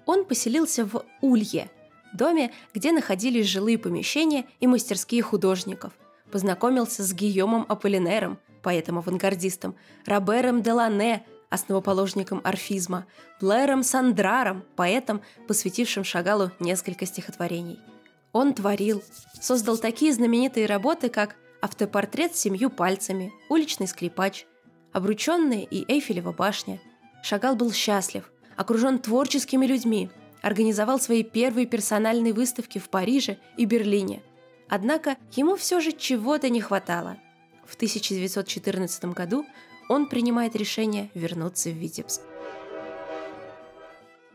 Он 0.05 0.25
поселился 0.25 0.85
в 0.85 1.03
Улье, 1.21 1.71
доме, 2.13 2.53
где 2.71 2.91
находились 2.91 3.47
жилые 3.47 3.79
помещения 3.79 4.45
и 4.59 4.67
мастерские 4.67 5.23
художников. 5.23 5.93
Познакомился 6.31 7.01
с 7.01 7.13
Гийомом 7.13 7.65
Аполлинером, 7.67 8.37
поэтом-авангардистом, 8.61 9.73
Робером 10.05 10.61
Делане, 10.61 11.25
основоположником 11.49 12.41
орфизма, 12.43 13.05
Блэром 13.41 13.83
Сандраром, 13.83 14.63
поэтом, 14.75 15.21
посвятившим 15.47 16.03
Шагалу 16.03 16.51
несколько 16.59 17.05
стихотворений. 17.05 17.79
Он 18.31 18.53
творил, 18.53 19.03
создал 19.41 19.77
такие 19.77 20.13
знаменитые 20.13 20.65
работы, 20.65 21.09
как 21.09 21.35
«Автопортрет 21.61 22.35
с 22.35 22.39
семью 22.39 22.69
пальцами», 22.69 23.33
«Уличный 23.49 23.87
скрипач», 23.87 24.45
Обрученные 24.91 25.65
и 25.65 25.85
Эйфелева 25.91 26.31
башня. 26.31 26.79
Шагал 27.21 27.55
был 27.55 27.71
счастлив, 27.71 28.31
окружен 28.55 28.97
творческими 28.97 29.65
людьми, 29.67 30.09
организовал 30.41 30.99
свои 30.99 31.23
первые 31.23 31.67
персональные 31.67 32.33
выставки 32.33 32.79
в 32.79 32.89
Париже 32.89 33.37
и 33.55 33.65
Берлине. 33.65 34.23
Однако 34.67 35.17
ему 35.33 35.55
все 35.55 35.79
же 35.79 35.91
чего-то 35.91 36.49
не 36.49 36.61
хватало. 36.61 37.17
В 37.67 37.75
1914 37.75 39.05
году 39.05 39.45
он 39.89 40.07
принимает 40.07 40.55
решение 40.55 41.09
вернуться 41.13 41.69
в 41.69 41.73
Витебск. 41.73 42.21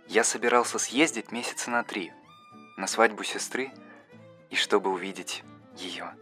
Я 0.08 0.22
собирался 0.22 0.78
съездить 0.78 1.32
месяца 1.32 1.70
на 1.70 1.82
три 1.82 2.12
на 2.76 2.86
свадьбу 2.86 3.22
сестры 3.22 3.70
и 4.50 4.56
чтобы 4.56 4.90
увидеть 4.90 5.42
ее. 5.76 6.14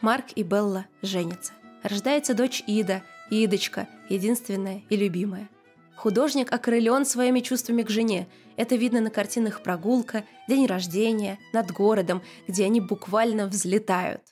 Марк 0.00 0.26
и 0.34 0.42
Белла 0.42 0.86
женятся. 1.02 1.52
Рождается 1.82 2.34
дочь 2.34 2.62
Ида, 2.66 3.02
Идочка, 3.30 3.88
единственная 4.08 4.82
и 4.88 4.96
любимая. 4.96 5.48
Художник 5.96 6.52
окрылен 6.52 7.04
своими 7.04 7.40
чувствами 7.40 7.82
к 7.82 7.90
жене. 7.90 8.28
Это 8.56 8.76
видно 8.76 9.00
на 9.00 9.10
картинах 9.10 9.62
«Прогулка», 9.62 10.24
«День 10.48 10.66
рождения», 10.66 11.38
«Над 11.52 11.70
городом», 11.70 12.22
где 12.46 12.64
они 12.64 12.80
буквально 12.80 13.46
взлетают. 13.46 14.31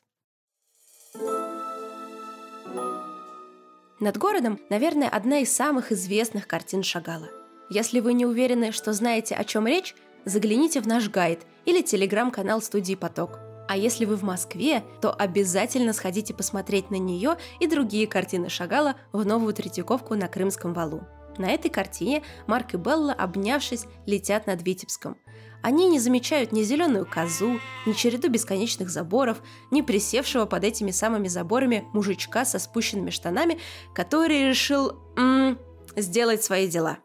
«Над 4.01 4.17
городом», 4.17 4.59
наверное, 4.71 5.11
одна 5.11 5.41
из 5.41 5.55
самых 5.55 5.93
известных 5.93 6.47
картин 6.47 6.83
Шагала. 6.83 7.29
Если 7.69 8.01
вы 8.01 8.15
не 8.15 8.25
уверены, 8.25 8.73
что 8.73 8.95
знаете, 8.95 9.35
о 9.35 9.45
чем 9.45 9.67
речь, 9.67 9.95
загляните 10.25 10.81
в 10.81 10.87
наш 10.87 11.11
гайд 11.11 11.41
или 11.67 11.83
телеграм-канал 11.83 12.63
студии 12.63 12.95
«Поток». 12.95 13.39
А 13.69 13.77
если 13.77 14.07
вы 14.07 14.17
в 14.17 14.23
Москве, 14.23 14.83
то 15.03 15.13
обязательно 15.13 15.93
сходите 15.93 16.33
посмотреть 16.33 16.91
на 16.91 16.97
нее 16.97 17.37
и 17.61 17.67
другие 17.67 18.07
картины 18.07 18.49
Шагала 18.49 18.97
в 19.13 19.25
новую 19.27 19.53
Третьяковку 19.53 20.15
на 20.15 20.29
Крымском 20.29 20.73
валу. 20.73 21.07
На 21.41 21.53
этой 21.53 21.71
картине 21.71 22.23
Марк 22.47 22.75
и 22.75 22.77
Белла, 22.77 23.15
обнявшись, 23.15 23.87
летят 24.05 24.47
над 24.47 24.63
Витебском. 24.63 25.17
Они 25.63 25.89
не 25.89 25.99
замечают 25.99 26.53
ни 26.53 26.63
зеленую 26.63 27.07
козу, 27.07 27.59
ни 27.87 27.95
череду 27.95 28.29
бесконечных 28.29 28.91
заборов, 28.91 29.41
ни 29.71 29.81
присевшего 29.81 30.45
под 30.45 30.65
этими 30.65 30.91
самыми 30.91 31.29
заборами 31.29 31.89
мужичка 31.95 32.45
со 32.45 32.59
спущенными 32.59 33.09
штанами, 33.09 33.59
который 33.95 34.51
решил 34.51 34.99
м- 35.17 35.59
сделать 35.97 36.45
свои 36.45 36.69
дела. 36.69 36.99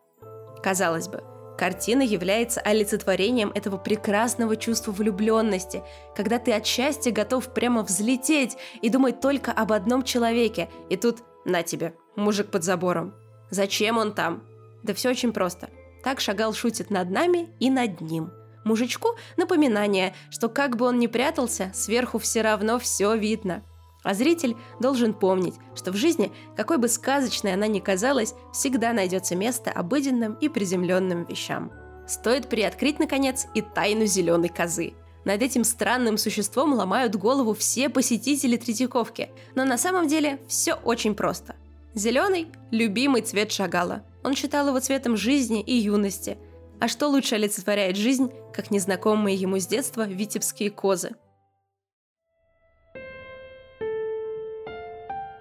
Казалось 0.62 1.08
бы, 1.08 1.24
Картина 1.58 2.02
является 2.02 2.60
олицетворением 2.60 3.54
этого 3.56 3.78
прекрасного 3.78 4.58
чувства 4.58 4.92
влюбленности, 4.92 5.82
когда 6.14 6.40
ты 6.40 6.52
от 6.52 6.66
счастья 6.66 7.12
готов 7.12 7.54
прямо 7.54 7.84
взлететь 7.84 8.58
и 8.82 8.90
думать 8.90 9.22
только 9.22 9.54
об 9.54 9.72
одном 9.72 10.04
человеке, 10.04 10.70
и 10.90 10.98
тут 10.98 11.20
на 11.46 11.64
тебе, 11.64 11.96
мужик 12.18 12.52
под 12.52 12.66
забором. 12.66 13.14
Зачем 13.50 13.98
он 13.98 14.14
там? 14.14 14.44
Да 14.84 14.94
все 14.94 15.10
очень 15.10 15.34
просто. 15.34 15.70
Так 16.04 16.20
Шагал 16.20 16.54
шутит 16.54 16.90
над 16.90 17.10
нами 17.10 17.50
и 17.60 17.70
над 17.70 18.02
ним. 18.02 18.32
Мужичку 18.64 19.10
напоминание, 19.38 20.16
что 20.30 20.50
как 20.50 20.78
бы 20.78 20.86
он 20.86 21.00
ни 21.00 21.08
прятался, 21.08 21.72
сверху 21.74 22.18
все 22.20 22.42
равно 22.42 22.80
все 22.80 23.16
видно– 23.16 23.64
а 24.06 24.14
зритель 24.14 24.56
должен 24.80 25.16
помнить, 25.16 25.56
что 25.74 25.92
в 25.92 25.96
жизни, 25.96 26.32
какой 26.56 26.78
бы 26.78 26.88
сказочной 26.88 27.56
она 27.56 27.66
ни 27.66 27.80
казалась, 27.80 28.36
всегда 28.54 28.94
найдется 28.94 29.36
место 29.36 29.72
обыденным 29.72 30.36
и 30.36 30.48
приземленным 30.48 31.26
вещам. 31.26 31.72
Стоит 32.08 32.48
приоткрыть, 32.48 33.00
наконец, 33.00 33.48
и 33.56 33.62
тайну 33.62 34.06
зеленой 34.06 34.50
козы. 34.50 34.94
Над 35.26 35.42
этим 35.42 35.64
странным 35.64 36.20
существом 36.20 36.74
ломают 36.74 37.16
голову 37.16 37.56
все 37.56 37.90
посетители 37.90 38.58
Третьяковки, 38.58 39.32
но 39.56 39.66
на 39.66 39.80
самом 39.80 40.08
деле 40.08 40.40
все 40.48 40.76
очень 40.76 41.16
просто. 41.16 41.56
Зеленый– 41.96 42.48
любимый 42.72 43.22
цвет 43.22 43.52
Шагала. 43.52 44.04
Он 44.24 44.36
считал 44.36 44.68
его 44.68 44.80
цветом 44.80 45.18
жизни 45.18 45.62
и 45.62 45.74
юности. 45.74 46.38
А 46.80 46.88
что 46.88 47.08
лучше 47.08 47.36
олицетворяет 47.36 47.96
жизнь, 47.96 48.32
как 48.54 48.70
незнакомые 48.70 49.36
ему 49.36 49.60
с 49.60 49.66
детства 49.66 50.06
витебские 50.06 50.70
козы– 50.70 51.12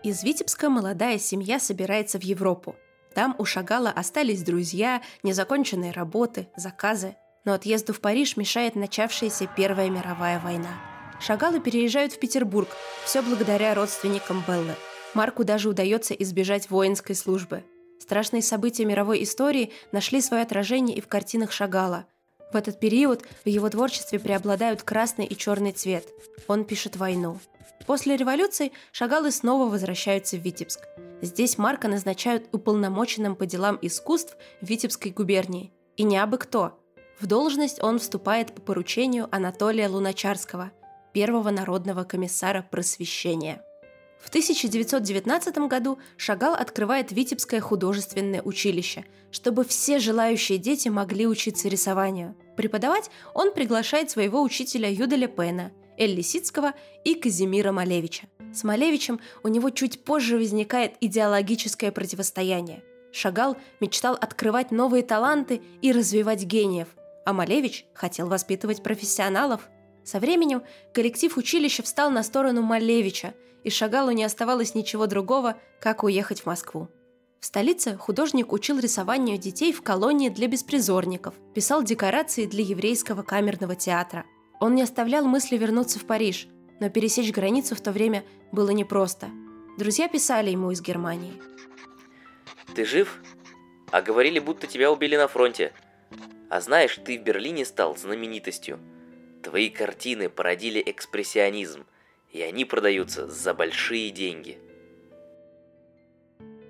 Из 0.05 0.23
Витебска 0.23 0.69
молодая 0.69 1.19
семья 1.19 1.59
собирается 1.59 2.19
в 2.19 2.25
Европу. 2.25 2.77
Там 3.15 3.35
у 3.39 3.47
Шагала 3.47 3.89
остались 3.89 4.43
друзья, 4.43 5.01
незаконченные 5.23 5.93
работы, 5.93 6.49
заказы. 6.57 7.17
Но 7.47 7.55
отъезду 7.55 7.95
в 7.95 8.03
Париж 8.03 8.37
мешает 8.37 8.75
начавшаяся 8.75 9.49
Первая 9.57 9.89
мировая 9.89 10.39
война. 10.41 10.69
Шагалы 11.21 11.59
переезжают 11.59 12.13
в 12.13 12.19
Петербург, 12.19 12.69
все 13.07 13.23
благодаря 13.23 13.75
родственникам 13.75 14.45
Беллы. 14.47 14.75
Марку 15.15 15.45
даже 15.45 15.69
удается 15.69 16.15
избежать 16.15 16.71
воинской 16.71 17.15
службы. 17.15 17.65
Страшные 18.01 18.43
события 18.43 18.85
мировой 18.85 19.23
истории 19.23 19.73
нашли 19.93 20.21
свое 20.21 20.43
отражение 20.43 20.97
и 20.97 21.01
в 21.01 21.09
картинах 21.09 21.53
Шагала. 21.53 22.07
В 22.53 22.57
этот 22.57 22.79
период 22.79 23.25
в 23.45 23.49
его 23.49 23.69
творчестве 23.69 24.19
преобладают 24.19 24.83
красный 24.83 25.27
и 25.27 25.37
черный 25.37 25.73
цвет. 25.73 26.07
Он 26.47 26.65
пишет 26.65 26.97
войну. 26.97 27.39
После 27.87 28.17
революции 28.17 28.73
шагалы 28.93 29.31
снова 29.31 29.69
возвращаются 29.69 30.37
в 30.37 30.41
Витебск. 30.41 30.81
Здесь 31.21 31.59
Марка 31.59 31.89
назначают 31.89 32.47
уполномоченным 32.53 33.37
по 33.37 33.47
делам 33.47 33.79
искусств 33.83 34.37
Витебской 34.61 35.11
губернии. 35.11 35.73
И 35.97 36.03
не 36.03 36.19
абы 36.19 36.39
кто. 36.39 36.79
В 37.21 37.27
должность 37.27 37.83
он 37.83 37.99
вступает 37.99 38.55
по 38.55 38.61
поручению 38.61 39.29
Анатолия 39.31 39.89
Луначарского, 39.89 40.73
первого 41.13 41.51
народного 41.51 42.05
комиссара 42.05 42.63
просвещения. 42.69 43.63
В 44.25 44.29
1919 44.29 45.59
году 45.69 45.99
Шагал 46.17 46.55
открывает 46.55 47.13
Витебское 47.13 47.61
художественное 47.61 48.43
училище, 48.43 49.05
чтобы 49.31 49.65
все 49.65 49.99
желающие 49.99 50.59
дети 50.59 50.89
могли 50.89 51.27
учиться 51.27 51.69
рисованию. 51.69 52.35
Преподавать 52.57 53.11
он 53.35 53.53
приглашает 53.53 54.11
своего 54.11 54.43
учителя 54.43 54.91
Юдаля 54.91 55.29
Пена– 55.29 55.73
Эль 55.99 56.15
Лисицкого 56.15 56.73
и 57.05 57.15
Казимира 57.15 57.71
Малевича. 57.71 58.27
С 58.53 58.65
Малевичем 58.65 59.21
у 59.43 59.49
него 59.49 59.71
чуть 59.71 60.05
позже 60.05 60.39
возникает 60.39 60.95
идеологическое 61.01 61.93
противостояние. 61.93 62.83
Шагал 63.13 63.57
мечтал 63.81 64.15
открывать 64.15 64.71
новые 64.71 65.03
таланты 65.03 65.61
и 65.83 65.93
развивать 65.93 66.45
гениев, 66.45 66.89
а 67.25 67.33
Малевич 67.33 67.87
хотел 67.95 68.29
воспитывать 68.29 68.83
профессионалов. 68.83 69.69
Со 70.05 70.21
временем 70.21 70.63
коллектив 70.93 71.37
училища 71.37 71.83
встал 71.83 72.11
на 72.11 72.23
сторону 72.23 72.63
Малевича, 72.63 73.35
и 73.63 73.71
Шагалу 73.71 74.11
не 74.11 74.25
оставалось 74.25 74.75
ничего 74.75 75.07
другого, 75.07 75.57
как 75.81 76.05
уехать 76.05 76.43
в 76.43 76.47
Москву. 76.47 76.89
В 77.41 77.47
столице 77.47 77.97
художник 77.97 78.53
учил 78.53 78.79
рисованию 78.79 79.39
детей 79.39 79.73
в 79.73 79.83
колонии 79.83 80.29
для 80.29 80.49
беспризорников, 80.49 81.35
писал 81.55 81.83
декорации 81.83 82.47
для 82.47 82.63
еврейского 82.63 83.23
камерного 83.23 83.75
театра– 83.75 84.25
он 84.61 84.75
не 84.75 84.83
оставлял 84.83 85.27
мысли 85.27 85.57
вернуться 85.57 85.99
в 85.99 86.07
Париж, 86.07 86.49
но 86.81 86.89
пересечь 86.89 87.33
границу 87.33 87.75
в 87.75 87.81
то 87.81 87.93
время 87.93 88.25
было 88.53 88.71
непросто. 88.71 89.29
Друзья 89.79 90.09
писали 90.09 90.51
ему 90.51 90.71
из 90.71 90.81
Германии. 90.81 91.35
«Ты 92.75 92.85
жив? 92.85 93.21
А 93.91 94.01
говорили, 94.01 94.39
будто 94.39 94.67
тебя 94.67 94.91
убили 94.91 95.17
на 95.17 95.29
фронте. 95.29 95.73
А 96.49 96.61
знаешь, 96.61 96.99
ты 97.05 97.19
в 97.19 97.23
Берлине 97.23 97.65
стал 97.65 97.97
знаменитостью. 97.97 98.79
Твои 99.45 99.71
картины 99.71 100.29
породили 100.29 100.83
экспрессионизм, 100.85 101.85
и 102.33 102.43
они 102.43 102.65
продаются 102.65 103.29
за 103.29 103.55
большие 103.55 104.11
деньги». 104.11 104.59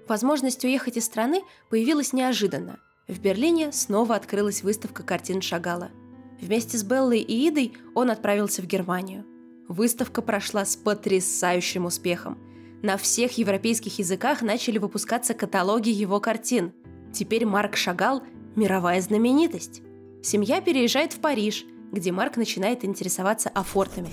Возможность 0.07 0.65
уехать 0.65 0.99
из 0.99 1.07
страны 1.07 1.43
появилась 1.71 2.13
неожиданно. 2.13 2.79
В 3.09 3.19
Берлине 3.21 3.73
снова 3.73 4.17
открылась 4.17 4.63
выставка 4.63 5.03
картин 5.03 5.41
Шагала– 5.41 5.91
Вместе 6.41 6.77
с 6.77 6.83
Беллой 6.83 7.21
и 7.21 7.49
Идой 7.49 7.73
он 7.95 8.11
отправился 8.11 8.61
в 8.61 8.67
Германию. 8.67 9.25
Выставка 9.69 10.21
прошла 10.21 10.65
с 10.67 10.77
потрясающим 10.77 11.87
успехом. 11.87 12.39
На 12.83 12.99
всех 12.99 13.39
европейских 13.39 13.99
языках 13.99 14.43
начали 14.43 14.77
выпускаться 14.77 15.33
каталоги 15.33 15.89
его 15.89 16.21
картин. 16.21 16.73
Теперь 17.15 17.47
Марк 17.47 17.77
Шагал– 17.77 18.23
мировая 18.57 19.01
знаменитость. 19.01 19.81
Семья 20.23 20.61
переезжает 20.61 21.15
в 21.15 21.21
Париж, 21.21 21.65
где 21.95 22.13
Марк 22.13 22.37
начинает 22.37 22.85
интересоваться 22.85 23.49
афортами. 23.49 24.11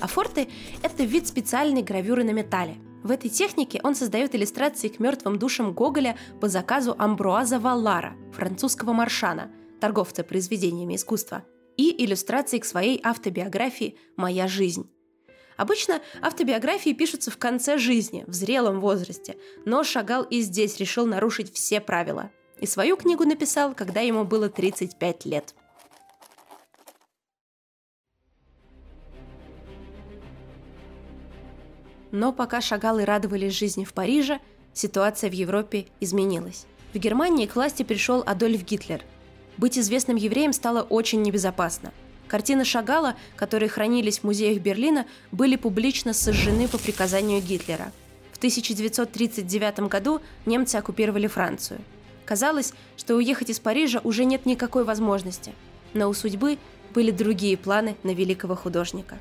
Афорты– 0.00 0.48
это 0.82 1.02
вид 1.02 1.26
специальной 1.26 1.82
гравюры 1.82 2.22
на 2.22 2.30
металле. 2.30 2.76
В 3.02 3.10
этой 3.10 3.30
технике 3.30 3.80
он 3.82 3.94
создает 3.94 4.34
иллюстрации 4.34 4.88
к 4.88 5.00
мертвым 5.00 5.38
душам 5.38 5.72
Гоголя 5.72 6.16
по 6.40 6.48
заказу 6.48 6.94
Амбруаза 6.98 7.58
Валлара, 7.58 8.14
французского 8.32 8.92
маршана, 8.92 9.50
торговца 9.80 10.22
произведениями 10.22 10.94
искусства– 10.94 11.44
и 11.76 12.04
иллюстрации 12.04 12.58
к 12.58 12.64
своей 12.64 13.00
автобиографии 13.02 13.98
«Моя 14.16 14.48
жизнь». 14.48 14.90
Обычно 15.56 16.00
автобиографии 16.20 16.92
пишутся 16.92 17.30
в 17.30 17.38
конце 17.38 17.78
жизни, 17.78 18.24
в 18.26 18.32
зрелом 18.32 18.80
возрасте, 18.80 19.36
но 19.64 19.84
Шагал 19.84 20.24
и 20.24 20.40
здесь 20.40 20.78
решил 20.78 21.06
нарушить 21.06 21.54
все 21.54 21.80
правила. 21.80 22.30
И 22.58 22.66
свою 22.66 22.96
книгу 22.96 23.24
написал, 23.24 23.74
когда 23.74 24.00
ему 24.00 24.24
было 24.24 24.48
35 24.48 25.24
лет. 25.26 25.54
Но 32.14 32.32
пока 32.32 32.62
Шагалы 32.62 33.04
радовались 33.04 33.58
жизни 33.58 33.84
в 33.84 33.92
Париже, 33.92 34.38
ситуация 34.72 35.28
в 35.28 35.34
Европе 35.34 35.88
изменилась. 36.00 36.64
В 36.94 36.98
Германии 36.98 37.46
к 37.46 37.56
власти 37.56 37.82
пришел 37.82 38.22
Адольф 38.24 38.64
Гитлер– 38.64 39.02
быть 39.56 39.78
известным 39.78 40.16
евреем 40.16 40.52
стало 40.52 40.82
очень 40.82 41.22
небезопасно. 41.22 41.92
Картины 42.26 42.64
Шагала, 42.64 43.14
которые 43.36 43.68
хранились 43.68 44.18
в 44.18 44.24
музеях 44.24 44.60
Берлина, 44.60 45.06
были 45.30 45.56
публично 45.56 46.12
сожжены 46.12 46.66
по 46.66 46.78
приказанию 46.78 47.40
Гитлера. 47.40 47.92
В 48.32 48.38
1939 48.38 49.80
году 49.88 50.20
немцы 50.44 50.76
оккупировали 50.76 51.28
Францию. 51.28 51.80
Казалось, 52.24 52.72
что 52.96 53.14
уехать 53.14 53.50
из 53.50 53.60
Парижа 53.60 54.00
уже 54.02 54.24
нет 54.24 54.46
никакой 54.46 54.84
возможности, 54.84 55.52
но 55.92 56.08
у 56.08 56.14
судьбы 56.14 56.58
были 56.92 57.10
другие 57.10 57.56
планы 57.56 57.96
на 58.02 58.10
великого 58.10 58.56
художника. 58.56 59.18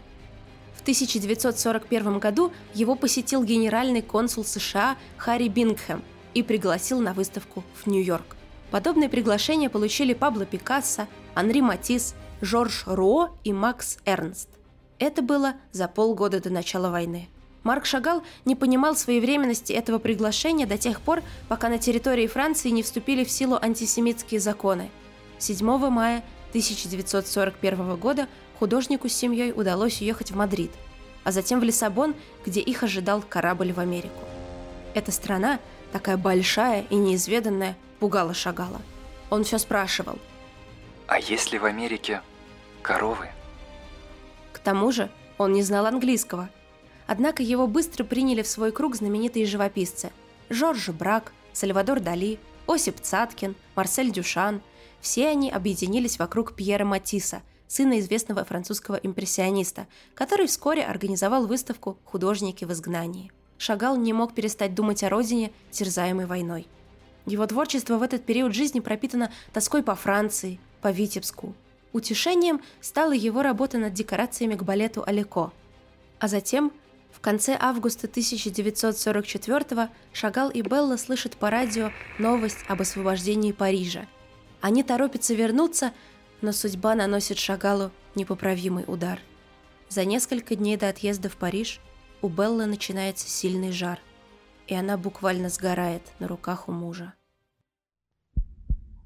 В 0.83 0.85
1941 0.85 2.19
году 2.19 2.51
его 2.73 2.95
посетил 2.95 3.41
генеральный 3.41 4.01
консул 4.01 4.43
США 4.43 4.97
Харри 5.15 5.47
Бингхэм 5.47 6.03
и 6.33 6.43
пригласил 6.43 6.99
на 6.99 7.13
выставку 7.13 7.63
в 7.73 7.87
Нью-Йорк. 7.87 8.35
Подобные 8.69 9.07
приглашения 9.07 9.69
получили 9.69 10.13
Пабло 10.13 10.45
Пикассо, 10.45 11.07
Анри 11.35 11.61
Матис, 11.61 12.15
Жорж 12.41 12.83
Руо 12.85 13.29
и 13.45 13.53
Макс 13.53 13.97
Эрнст. 14.03 14.49
Это 14.99 15.21
было 15.21 15.53
за 15.71 15.87
полгода 15.87 16.41
до 16.41 16.49
начала 16.49 16.89
войны. 16.89 17.29
Марк 17.63 17.85
Шагал 17.85 18.21
не 18.43 18.57
понимал 18.57 18.97
своевременности 18.97 19.71
этого 19.71 19.99
приглашения 19.99 20.67
до 20.67 20.77
тех 20.77 20.99
пор, 20.99 21.23
пока 21.47 21.69
на 21.69 21.77
территории 21.77 22.27
Франции 22.27 22.71
не 22.71 22.83
вступили 22.83 23.23
в 23.23 23.31
силу 23.31 23.57
антисемитские 23.61 24.41
законы. 24.41 24.91
7 25.39 25.65
мая 25.65 26.25
1941 26.49 27.95
года 27.95 28.27
художнику 28.63 29.09
с 29.09 29.13
семьей 29.13 29.51
удалось 29.51 29.99
уехать 29.99 30.31
в 30.31 30.37
Мадрид, 30.37 30.71
а 31.25 31.33
затем 31.33 31.59
в 31.59 31.63
Лиссабон, 31.63 32.15
где 32.45 32.61
их 32.61 32.81
ожидал 32.81 33.21
корабль 33.21 33.73
в 33.73 33.79
Америку. 33.81 34.23
Эта 34.93 35.11
страна, 35.11 35.59
такая 35.91 36.15
большая 36.15 36.85
и 36.89 36.95
неизведанная, 36.95 37.75
пугало 37.99 38.33
Шагала. 38.33 38.81
Он 39.29 39.43
все 39.43 39.57
спрашивал. 39.57 40.17
А 41.07 41.19
есть 41.19 41.51
ли 41.51 41.59
в 41.59 41.65
Америке 41.65 42.21
коровы? 42.81 43.27
К 44.53 44.59
тому 44.59 44.93
же 44.93 45.09
он 45.37 45.51
не 45.51 45.61
знал 45.61 45.85
английского. 45.85 46.49
Однако 47.05 47.43
его 47.43 47.67
быстро 47.67 48.05
приняли 48.05 48.43
в 48.43 48.47
свой 48.47 48.71
круг 48.71 48.95
знаменитые 48.95 49.45
живописцы. 49.45 50.09
Жорж 50.49 50.87
Брак, 50.87 51.33
Сальвадор 51.51 51.99
Дали, 51.99 52.39
Осип 52.65 53.01
Цаткин, 53.01 53.55
Марсель 53.75 54.13
Дюшан. 54.13 54.61
Все 55.01 55.27
они 55.27 55.51
объединились 55.51 56.17
вокруг 56.17 56.55
Пьера 56.55 56.85
Матисса, 56.85 57.41
сына 57.67 57.99
известного 57.99 58.43
французского 58.45 58.95
импрессиониста, 58.95 59.87
который 60.15 60.47
вскоре 60.47 60.83
организовал 60.83 61.47
выставку 61.47 61.97
«Художники 62.03 62.65
в 62.65 62.71
изгнании». 62.71 63.31
Шагал 63.57 63.95
не 63.95 64.13
мог 64.13 64.33
перестать 64.33 64.75
думать 64.75 65.03
о 65.03 65.09
родине, 65.09 65.51
терзаемой 65.71 66.25
войной. 66.25 66.67
Его 67.25 67.45
творчество 67.47 67.97
в 67.97 68.03
этот 68.03 68.25
период 68.25 68.53
жизни 68.53 68.79
пропитано 68.79 69.31
тоской 69.53 69.83
по 69.83 69.95
Франции, 69.95 70.59
по 70.81 70.91
Витебску. 70.91 71.55
Утешением 71.93 72.61
стала 72.81 73.13
его 73.13 73.41
работа 73.41 73.77
над 73.77 73.93
декорациями 73.93 74.55
к 74.55 74.63
балету 74.63 75.03
«Алеко». 75.05 75.53
А 76.19 76.27
затем, 76.27 76.73
в 77.11 77.19
конце 77.19 77.55
августа 77.59 78.07
1944 78.07 79.89
Шагал 80.11 80.49
и 80.49 80.61
Белла 80.61 80.97
слышат 80.97 81.37
по 81.37 81.49
радио 81.49 81.91
новость 82.19 82.65
об 82.67 82.81
освобождении 82.81 83.51
Парижа. 83.51 84.07
Они 84.59 84.83
торопятся 84.83 85.33
вернуться, 85.33 85.93
но 86.43 86.51
судьба 86.51 86.93
наносит 86.93 87.39
Шагалу 87.39 87.89
непоправимый 88.13 88.83
удар. 88.85 89.19
За 89.89 90.05
несколько 90.05 90.55
дней 90.55 90.77
до 90.77 90.89
отъезда 90.89 91.29
в 91.29 91.37
Париж 91.37 91.79
у 92.21 92.27
Беллы 92.29 92.67
начинается 92.67 93.27
сильный 93.27 93.71
жар– 93.71 93.99
и 94.67 94.75
она 94.75 94.97
буквально 94.97 95.49
сгорает 95.49 96.01
на 96.19 96.27
руках 96.27 96.67
у 96.67 96.71
мужа. 96.71 97.13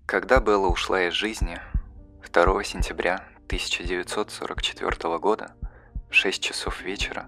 Когда 0.06 0.40
Белла 0.40 0.68
ушла 0.68 1.08
из 1.08 1.14
жизни, 1.14 1.60
2 2.32 2.64
сентября 2.64 3.16
1944 3.48 5.18
года, 5.20 5.56
в 6.10 6.14
6 6.14 6.42
часов 6.42 6.82
вечера, 6.82 7.28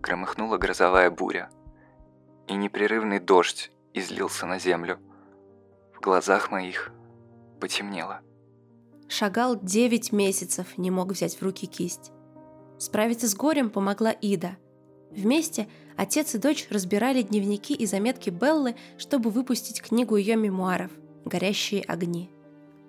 громыхнула 0.00 0.58
грозовая 0.58 1.10
буря, 1.10 1.50
и 2.46 2.54
непрерывный 2.54 3.18
дождь 3.18 3.72
излился 3.94 4.46
на 4.46 4.58
землю. 4.58 5.00
В 5.94 6.00
глазах 6.00 6.50
моих 6.50 6.92
потемнело. 7.60 8.20
Шагал 9.10 9.60
9 9.60 10.12
месяцев 10.12 10.78
не 10.78 10.90
мог 10.90 11.12
взять 11.12 11.36
в 11.36 11.42
руки 11.42 11.66
кисть. 11.66 12.10
Справиться 12.78 13.28
с 13.28 13.34
горем 13.34 13.68
помогла 13.68 14.10
Ида– 14.10 14.56
Вместе 15.10 15.68
отец 15.96 16.34
и 16.34 16.38
дочь 16.38 16.68
разбирали 16.70 17.22
дневники 17.22 17.74
и 17.74 17.84
заметки 17.86 18.30
Беллы, 18.30 18.76
чтобы 18.96 19.30
выпустить 19.30 19.82
книгу 19.82 20.16
ее 20.16 20.36
мемуаров 20.36 20.92
«Горящие 21.24 21.82
огни». 21.82 22.30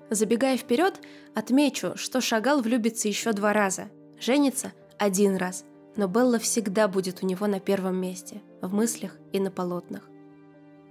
Забегая 0.10 0.58
вперед, 0.58 1.00
отмечу, 1.34 1.94
что 1.96 2.22
Шагал 2.22 2.62
влюбится 2.62 3.08
еще 3.08 3.34
два 3.34 3.54
раза, 3.54 3.90
женится 4.20 4.74
один 5.00 5.36
раз, 5.36 5.66
но 5.96 6.08
Белла 6.08 6.38
всегда 6.38 6.88
будет 6.88 7.24
у 7.24 7.26
него 7.26 7.48
на 7.48 7.60
первом 7.60 7.96
месте, 7.96 8.42
в 8.62 8.74
мыслях 8.74 9.18
и 9.32 9.40
на 9.40 9.50
полотнах. 9.50 10.08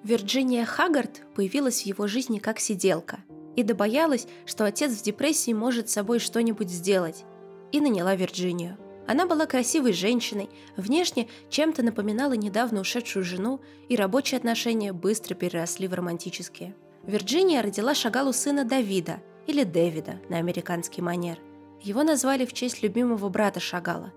Вирджиния 0.03 0.65
Хаггард 0.65 1.23
появилась 1.35 1.83
в 1.83 1.87
его 1.87 2.07
жизни 2.07 2.39
как 2.39 2.59
сиделка 2.59 3.21
и 3.57 3.63
добоялась, 3.63 4.27
что 4.47 4.65
отец 4.65 4.93
в 4.93 5.03
депрессии 5.03 5.53
может 5.53 5.89
с 5.89 5.93
собой 5.93 6.19
что-нибудь 6.19 6.71
сделать, 6.71 7.25
и 7.73 7.81
наняла 7.81 8.15
Вирджинию– 8.15 8.77
она 9.11 9.27
была 9.27 9.47
красивой 9.47 9.93
женщиной, 9.93 10.49
внешне 10.77 11.27
чем-то 11.49 11.83
напоминала 11.83 12.35
недавно 12.35 12.81
ушедшую 12.81 13.25
жену, 13.25 13.61
и 13.89 13.97
рабочие 13.97 14.39
отношения 14.39 14.93
быстро 14.93 15.35
переросли 15.35 15.89
в 15.89 15.95
романтические. 15.95 16.77
Вирджиния 17.03 17.61
родила 17.61 17.93
Шагалу 17.93 18.33
сына 18.33 18.65
Давида, 18.65 19.21
или 19.49 19.65
Дэвида 19.65 20.21
на 20.29 20.37
американский 20.37 21.03
манер. 21.03 21.41
Его 21.83 22.05
назвали 22.05 22.47
в 22.47 22.53
честь 22.53 22.85
любимого 22.85 23.29
брата 23.31 23.59
Шагала. 23.59 24.13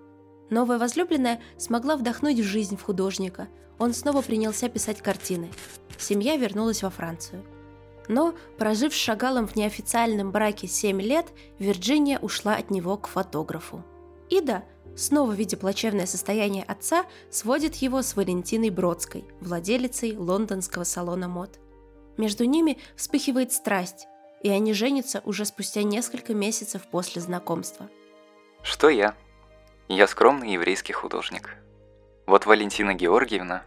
Новая 0.52 0.78
возлюбленная 0.78 1.42
смогла 1.58 1.96
вдохнуть 1.96 2.40
в 2.40 2.44
жизнь 2.44 2.78
в 2.78 2.84
художника. 2.84 3.48
Он 3.80 3.96
снова 3.96 4.22
принялся 4.22 4.70
писать 4.70 5.02
картины. 5.02 5.50
Семья 5.98 6.38
вернулась 6.38 6.84
во 6.84 6.92
Францию. 6.92 7.44
Но, 8.08 8.34
прожив 8.58 8.94
с 8.94 8.98
Шагалом 8.98 9.48
в 9.48 9.56
неофициальном 9.56 10.32
браке 10.32 10.68
7 10.68 11.02
лет, 11.02 11.28
Вирджиния 11.60 12.20
ушла 12.20 12.56
от 12.56 12.70
него 12.70 12.98
к 12.98 13.08
фотографу. 13.08 13.84
Ида, 14.30 14.64
снова 14.96 15.32
видя 15.32 15.58
плачевное 15.58 16.06
состояние 16.06 16.64
отца, 16.64 17.06
сводит 17.30 17.76
его 17.76 18.02
с 18.02 18.16
Валентиной 18.16 18.70
Бродской, 18.70 19.26
владелицей 19.40 20.18
лондонского 20.18 20.84
салона 20.84 21.28
мод. 21.28 21.60
Между 22.18 22.46
ними 22.46 22.78
вспыхивает 22.96 23.54
страсть, 23.54 24.08
и 24.42 24.50
они 24.50 24.74
женятся 24.74 25.22
уже 25.26 25.46
спустя 25.46 25.84
несколько 25.84 26.34
месяцев 26.34 26.82
после 26.92 27.22
знакомства. 27.22 27.90
Что 28.62 28.90
я? 28.90 29.16
Я 29.88 30.08
скромный 30.08 30.54
еврейский 30.54 30.94
художник. 30.94 31.58
Вот 32.26 32.46
Валентина 32.46 32.94
Георгиевна, 32.94 33.64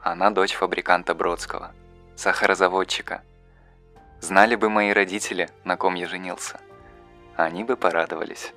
она 0.00 0.30
дочь 0.30 0.54
фабриканта 0.54 1.14
Бродского, 1.14 1.74
сахарозаводчика. 2.16 3.22
Знали 4.20 4.56
бы 4.56 4.68
мои 4.68 4.90
родители, 4.92 5.48
на 5.64 5.76
ком 5.76 5.94
я 5.94 6.06
женился. 6.06 6.60
Они 7.36 7.64
бы 7.64 7.76
порадовались. 7.76 8.52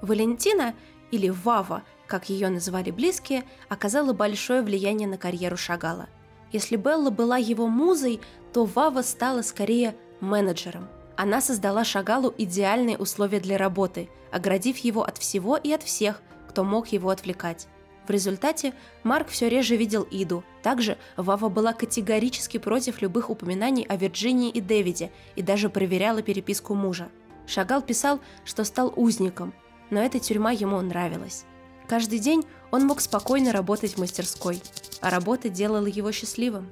Валентина 0.00 0.74
или 1.10 1.28
Вава, 1.28 1.82
как 2.06 2.28
ее 2.28 2.48
называли 2.48 2.90
близкие, 2.90 3.44
оказала 3.68 4.12
большое 4.12 4.62
влияние 4.62 5.08
на 5.08 5.18
карьеру 5.18 5.56
Шагала. 5.56 6.08
Если 6.52 6.76
Белла 6.76 7.10
была 7.10 7.36
его 7.36 7.66
музой, 7.66 8.20
то 8.52 8.64
Вава 8.64 9.02
стала 9.02 9.42
скорее 9.42 9.96
менеджером. 10.20 10.88
Она 11.16 11.40
создала 11.40 11.84
Шагалу 11.84 12.32
идеальные 12.36 12.98
условия 12.98 13.40
для 13.40 13.58
работы, 13.58 14.08
оградив 14.32 14.78
его 14.78 15.02
от 15.02 15.18
всего 15.18 15.56
и 15.56 15.72
от 15.72 15.82
всех, 15.82 16.22
кто 16.48 16.64
мог 16.64 16.88
его 16.88 17.10
отвлекать. 17.10 17.66
В 18.06 18.10
результате 18.10 18.74
Марк 19.02 19.28
все 19.28 19.48
реже 19.48 19.76
видел 19.76 20.06
Иду. 20.10 20.44
Также 20.62 20.98
Вава 21.16 21.48
была 21.48 21.72
категорически 21.72 22.58
против 22.58 23.00
любых 23.00 23.30
упоминаний 23.30 23.84
о 23.88 23.96
Вирджинии 23.96 24.50
и 24.50 24.60
Дэвиде 24.60 25.10
и 25.36 25.42
даже 25.42 25.70
проверяла 25.70 26.22
переписку 26.22 26.74
мужа. 26.74 27.08
Шагал 27.46 27.82
писал, 27.82 28.20
что 28.44 28.64
стал 28.64 28.92
узником, 28.94 29.54
но 29.90 30.00
эта 30.00 30.18
тюрьма 30.18 30.52
ему 30.52 30.80
нравилась. 30.80 31.44
Каждый 31.88 32.18
день 32.18 32.44
он 32.70 32.86
мог 32.86 33.00
спокойно 33.00 33.52
работать 33.52 33.94
в 33.94 34.00
мастерской, 34.00 34.60
а 35.00 35.10
работа 35.10 35.48
делала 35.48 35.86
его 35.86 36.12
счастливым. 36.12 36.70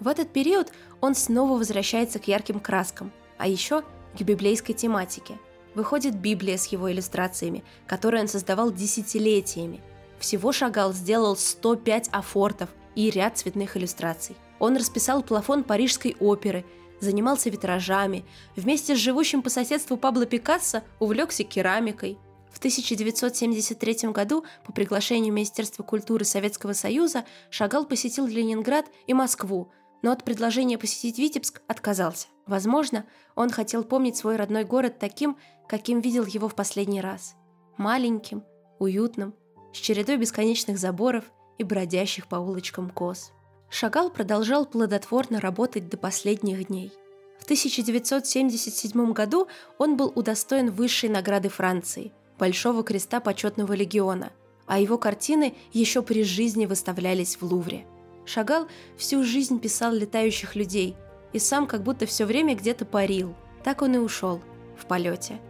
В 0.00 0.08
этот 0.08 0.30
период 0.32 0.72
он 1.00 1.14
снова 1.14 1.58
возвращается 1.58 2.18
к 2.18 2.28
ярким 2.28 2.60
краскам, 2.60 3.12
а 3.38 3.46
еще 3.46 3.82
к 4.18 4.22
библейской 4.22 4.72
тематике. 4.72 5.38
Выходит 5.74 6.14
Библия 6.14 6.56
с 6.56 6.66
его 6.66 6.90
иллюстрациями, 6.90 7.64
которые 7.86 8.22
он 8.22 8.28
создавал 8.28 8.70
десятилетиями. 8.72 9.80
Всего 10.24 10.52
Шагал 10.52 10.94
сделал 10.94 11.36
105 11.36 12.08
афортов 12.10 12.70
и 12.94 13.10
ряд 13.10 13.36
цветных 13.36 13.76
иллюстраций. 13.76 14.36
Он 14.58 14.74
расписал 14.74 15.22
плафон 15.22 15.64
Парижской 15.64 16.16
оперы, 16.18 16.64
занимался 16.98 17.50
витражами, 17.50 18.24
вместе 18.56 18.96
с 18.96 18.98
живущим 18.98 19.42
по 19.42 19.50
соседству 19.50 19.98
Пабло 19.98 20.24
Пикассо 20.24 20.82
увлекся 20.98 21.44
керамикой, 21.44 22.16
в 22.50 22.56
1973 22.56 24.12
году 24.12 24.46
по 24.64 24.72
приглашению 24.72 25.34
Министерства 25.34 25.82
культуры 25.82 26.24
Советского 26.24 26.72
Союза 26.72 27.26
Шагал 27.50 27.84
посетил 27.84 28.26
Ленинград 28.26 28.86
и 29.06 29.12
Москву, 29.12 29.72
но 30.00 30.10
от 30.10 30.24
предложения 30.24 30.78
посетить 30.78 31.18
Витебск 31.18 31.60
отказался. 31.68 32.28
Возможно, 32.46 33.04
он 33.34 33.50
хотел 33.50 33.84
помнить 33.84 34.16
свой 34.16 34.36
родной 34.36 34.64
город 34.64 34.98
таким, 34.98 35.36
каким 35.68 36.00
видел 36.00 36.24
его 36.24 36.48
в 36.48 36.54
последний 36.54 37.02
раз. 37.02 37.34
Маленьким, 37.76 38.42
уютным, 38.78 39.34
с 39.74 39.76
чередой 39.76 40.16
бесконечных 40.16 40.78
заборов 40.78 41.24
и 41.58 41.64
бродящих 41.64 42.26
по 42.26 42.36
улочкам 42.36 42.88
коз. 42.88 43.32
Шагал 43.68 44.08
продолжал 44.08 44.66
плодотворно 44.66 45.40
работать 45.40 45.88
до 45.88 45.96
последних 45.96 46.68
дней. 46.68 46.92
В 47.40 47.44
1977 47.44 49.12
году 49.12 49.48
он 49.78 49.96
был 49.96 50.12
удостоен 50.14 50.70
высшей 50.70 51.10
награды 51.10 51.48
Франции– 51.48 52.12
Большого 52.38 52.82
Креста 52.82 53.20
Почетного 53.20 53.72
Легиона, 53.74 54.32
а 54.66 54.78
его 54.78 54.96
картины 54.96 55.54
еще 55.72 56.02
при 56.02 56.24
жизни 56.24 56.66
выставлялись 56.66 57.36
в 57.36 57.42
Лувре. 57.42 57.84
Шагал 58.24 58.66
всю 58.96 59.22
жизнь 59.22 59.60
писал 59.60 59.92
летающих 59.92 60.56
людей 60.56 60.96
и 61.32 61.38
сам 61.38 61.66
как 61.66 61.82
будто 61.82 62.06
все 62.06 62.24
время 62.24 62.56
где-то 62.56 62.84
парил. 62.84 63.34
Так 63.62 63.82
он 63.82 63.94
и 63.94 63.98
ушел 63.98 64.40
в 64.76 64.86
полете. 64.86 65.40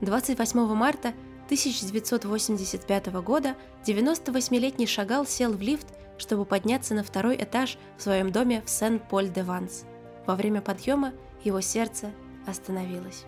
28 0.00 0.74
марта 0.74 1.12
1985 1.46 3.06
года 3.22 3.56
98-летний 3.84 4.86
Шагал 4.86 5.26
сел 5.26 5.52
в 5.52 5.60
лифт, 5.60 5.86
чтобы 6.18 6.44
подняться 6.44 6.94
на 6.94 7.02
второй 7.02 7.36
этаж 7.36 7.78
в 7.98 8.02
своем 8.02 8.30
доме 8.30 8.62
в 8.64 8.70
Сен-Поль-де-Ванс. 8.70 9.84
Во 10.26 10.36
время 10.36 10.60
подъема 10.60 11.12
его 11.42 11.60
сердце 11.60 12.12
остановилось. 12.46 13.24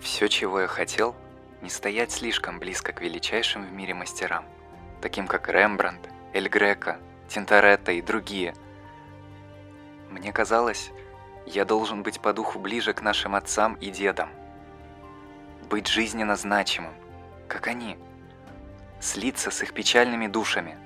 Все, 0.00 0.28
чего 0.28 0.60
я 0.60 0.66
хотел, 0.66 1.14
не 1.62 1.70
стоять 1.70 2.12
слишком 2.12 2.58
близко 2.58 2.92
к 2.92 3.00
величайшим 3.00 3.66
в 3.66 3.72
мире 3.72 3.94
мастерам, 3.94 4.44
таким 5.00 5.26
как 5.26 5.48
Рембрандт, 5.48 6.08
Эль 6.32 6.48
Греко, 6.48 6.98
Тинторетто 7.28 7.92
и 7.92 8.02
другие. 8.02 8.54
Мне 10.10 10.32
казалось, 10.32 10.92
Я 11.46 11.64
должен 11.64 12.02
быть 12.02 12.20
по 12.20 12.32
духу 12.32 12.58
ближе 12.58 12.92
к 12.92 13.02
нашим 13.02 13.34
отцам 13.34 13.74
и 13.74 13.90
дедам. 13.90 14.30
Быть 15.70 15.86
жизненно 15.86 16.36
значимым, 16.36 16.92
как 17.48 17.66
они. 17.66 17.96
Слиться 19.00 19.50
с 19.50 19.62
их 19.62 19.72
печальными 19.72 20.26
душами, 20.26 20.76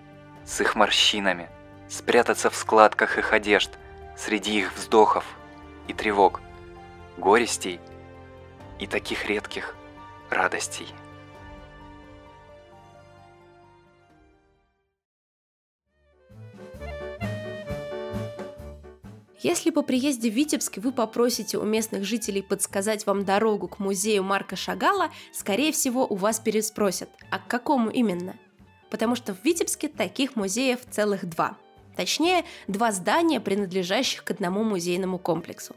с 0.45 0.61
их 0.61 0.75
морщинами, 0.75 1.49
спрятаться 1.89 2.51
в 2.51 2.57
складках 2.57 3.19
их 3.19 3.33
одежд, 3.33 3.71
среди 4.17 4.59
их 4.59 4.75
вздохов 4.75 5.25
и 5.89 5.93
тревог, 5.93 6.41
горестей 7.17 7.81
и 8.79 8.87
таких 8.87 9.27
редких 9.27 9.75
радостей. 10.29 10.89
Если 19.43 19.71
по 19.71 19.81
приезде 19.81 20.31
в 20.31 20.35
Витебск 20.35 20.77
вы 20.77 20.93
попросите 20.93 21.57
у 21.57 21.63
местных 21.63 22.05
жителей 22.05 22.43
подсказать 22.43 23.07
вам 23.07 23.25
дорогу 23.25 23.69
к 23.69 23.79
музею 23.79 24.23
Марка 24.23 24.55
Шагала, 24.55 25.09
скорее 25.33 25.73
всего, 25.73 26.07
у 26.07 26.15
вас 26.15 26.41
переспросят, 26.41 27.09
а 27.31 27.39
к 27.39 27.47
какому 27.47 27.89
именно? 27.89 28.37
Потому 28.91 29.15
что 29.15 29.35
в 29.35 29.43
Витебске 29.43 29.89
таких 29.89 30.37
музеев 30.37 30.81
целых 30.91 31.25
два. 31.25 31.57
Точнее, 31.97 32.45
два 32.69 32.93
здания, 32.93 33.41
принадлежащих 33.41 34.25
к 34.25 34.31
одному 34.31 34.63
музейному 34.63 35.19
комплексу. 35.19 35.75